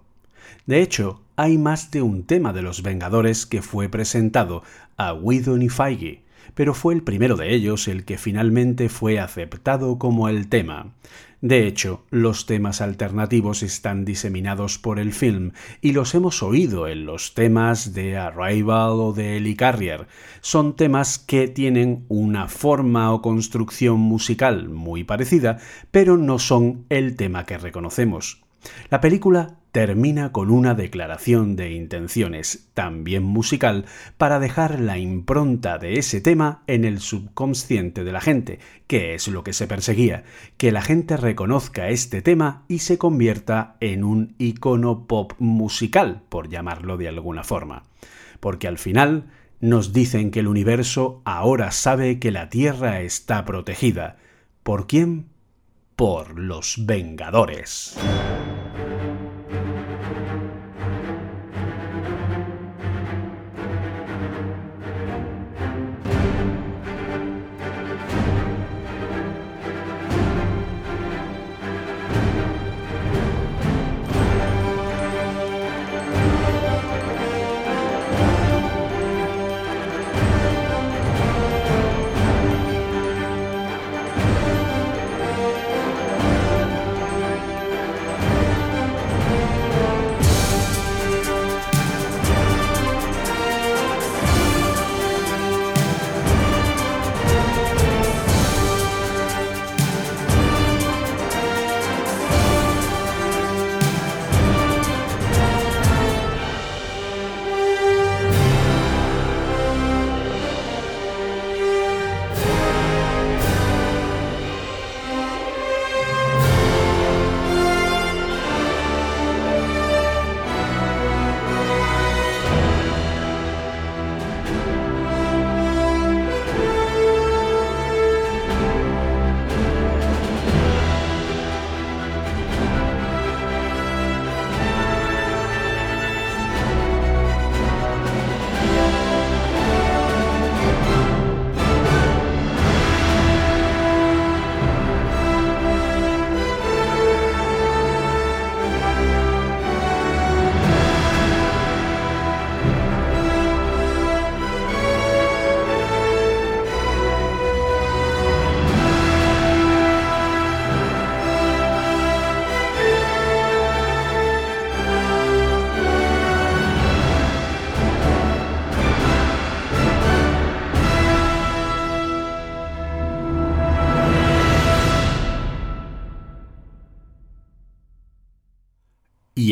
[0.65, 4.63] De hecho, hay más de un tema de los Vengadores que fue presentado
[4.95, 6.23] a Whedon y Feige,
[6.55, 10.93] pero fue el primero de ellos el que finalmente fue aceptado como el tema.
[11.43, 15.51] De hecho, los temas alternativos están diseminados por el film
[15.81, 20.07] y los hemos oído en los temas de Arrival o de Ellie Carrier.
[20.39, 25.57] Son temas que tienen una forma o construcción musical muy parecida,
[25.91, 28.42] pero no son el tema que reconocemos.
[28.89, 33.85] La película termina con una declaración de intenciones, también musical,
[34.17, 39.27] para dejar la impronta de ese tema en el subconsciente de la gente, que es
[39.27, 40.25] lo que se perseguía,
[40.57, 46.49] que la gente reconozca este tema y se convierta en un icono pop musical, por
[46.49, 47.81] llamarlo de alguna forma.
[48.39, 49.25] Porque al final
[49.59, 54.17] nos dicen que el universo ahora sabe que la Tierra está protegida.
[54.61, 55.32] ¿Por quién?
[55.95, 57.95] Por los Vengadores.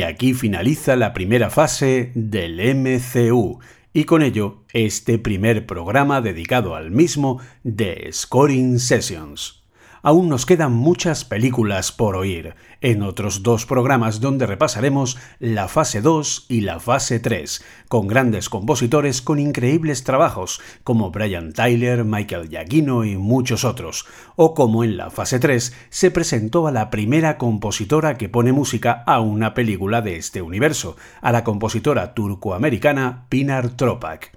[0.01, 3.59] Y aquí finaliza la primera fase del MCU,
[3.93, 9.60] y con ello este primer programa dedicado al mismo de Scoring Sessions
[10.01, 16.01] aún nos quedan muchas películas por oír, en otros dos programas donde repasaremos la fase
[16.01, 22.49] 2 y la fase 3, con grandes compositores con increíbles trabajos, como Brian Tyler, Michael
[22.49, 24.05] Giacchino y muchos otros,
[24.35, 29.03] o como en la fase 3 se presentó a la primera compositora que pone música
[29.05, 34.31] a una película de este universo, a la compositora turcoamericana Pinar Tropak.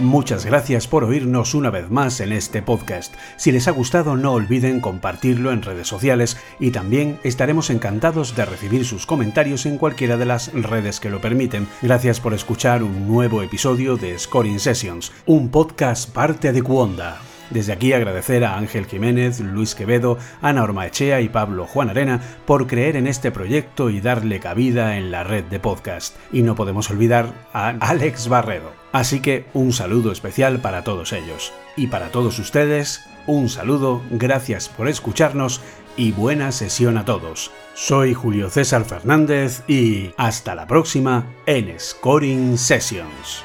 [0.00, 3.14] Muchas gracias por oírnos una vez más en este podcast.
[3.36, 8.44] Si les ha gustado no olviden compartirlo en redes sociales y también estaremos encantados de
[8.44, 11.68] recibir sus comentarios en cualquiera de las redes que lo permiten.
[11.80, 17.33] Gracias por escuchar un nuevo episodio de Scoring Sessions, un podcast parte de Cuonda.
[17.50, 22.66] Desde aquí agradecer a Ángel Jiménez, Luis Quevedo, Ana Ormaechea y Pablo Juan Arena por
[22.66, 26.16] creer en este proyecto y darle cabida en la red de podcast.
[26.32, 28.72] Y no podemos olvidar a Alex Barredo.
[28.92, 31.52] Así que un saludo especial para todos ellos.
[31.76, 35.60] Y para todos ustedes, un saludo, gracias por escucharnos
[35.96, 37.50] y buena sesión a todos.
[37.74, 43.44] Soy Julio César Fernández y hasta la próxima en Scoring Sessions.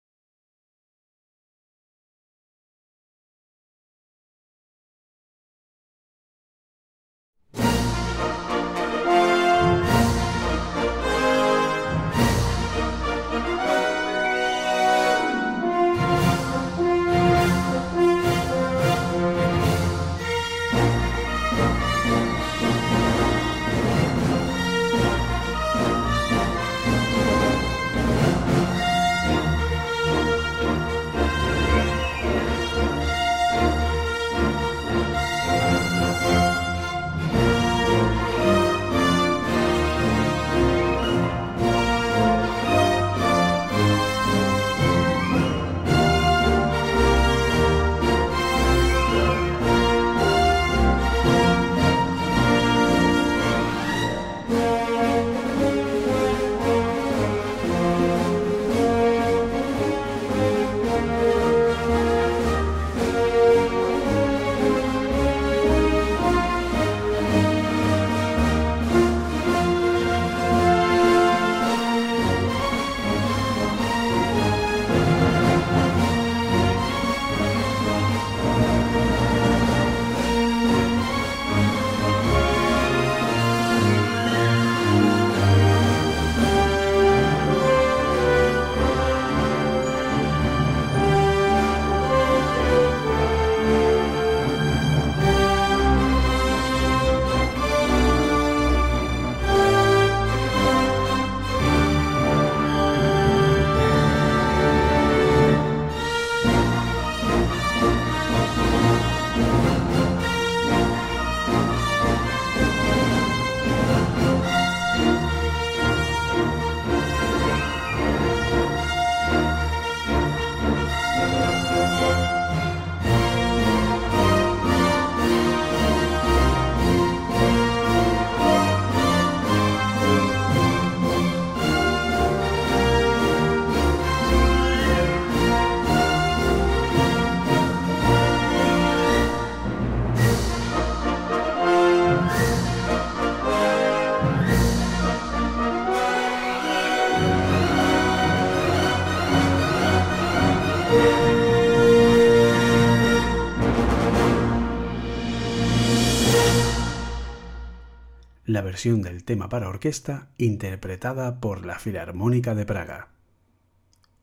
[158.51, 163.07] La versión del tema para orquesta interpretada por la Filarmónica de Praga.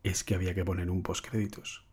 [0.02, 1.87] Es que había que poner un postcréditos.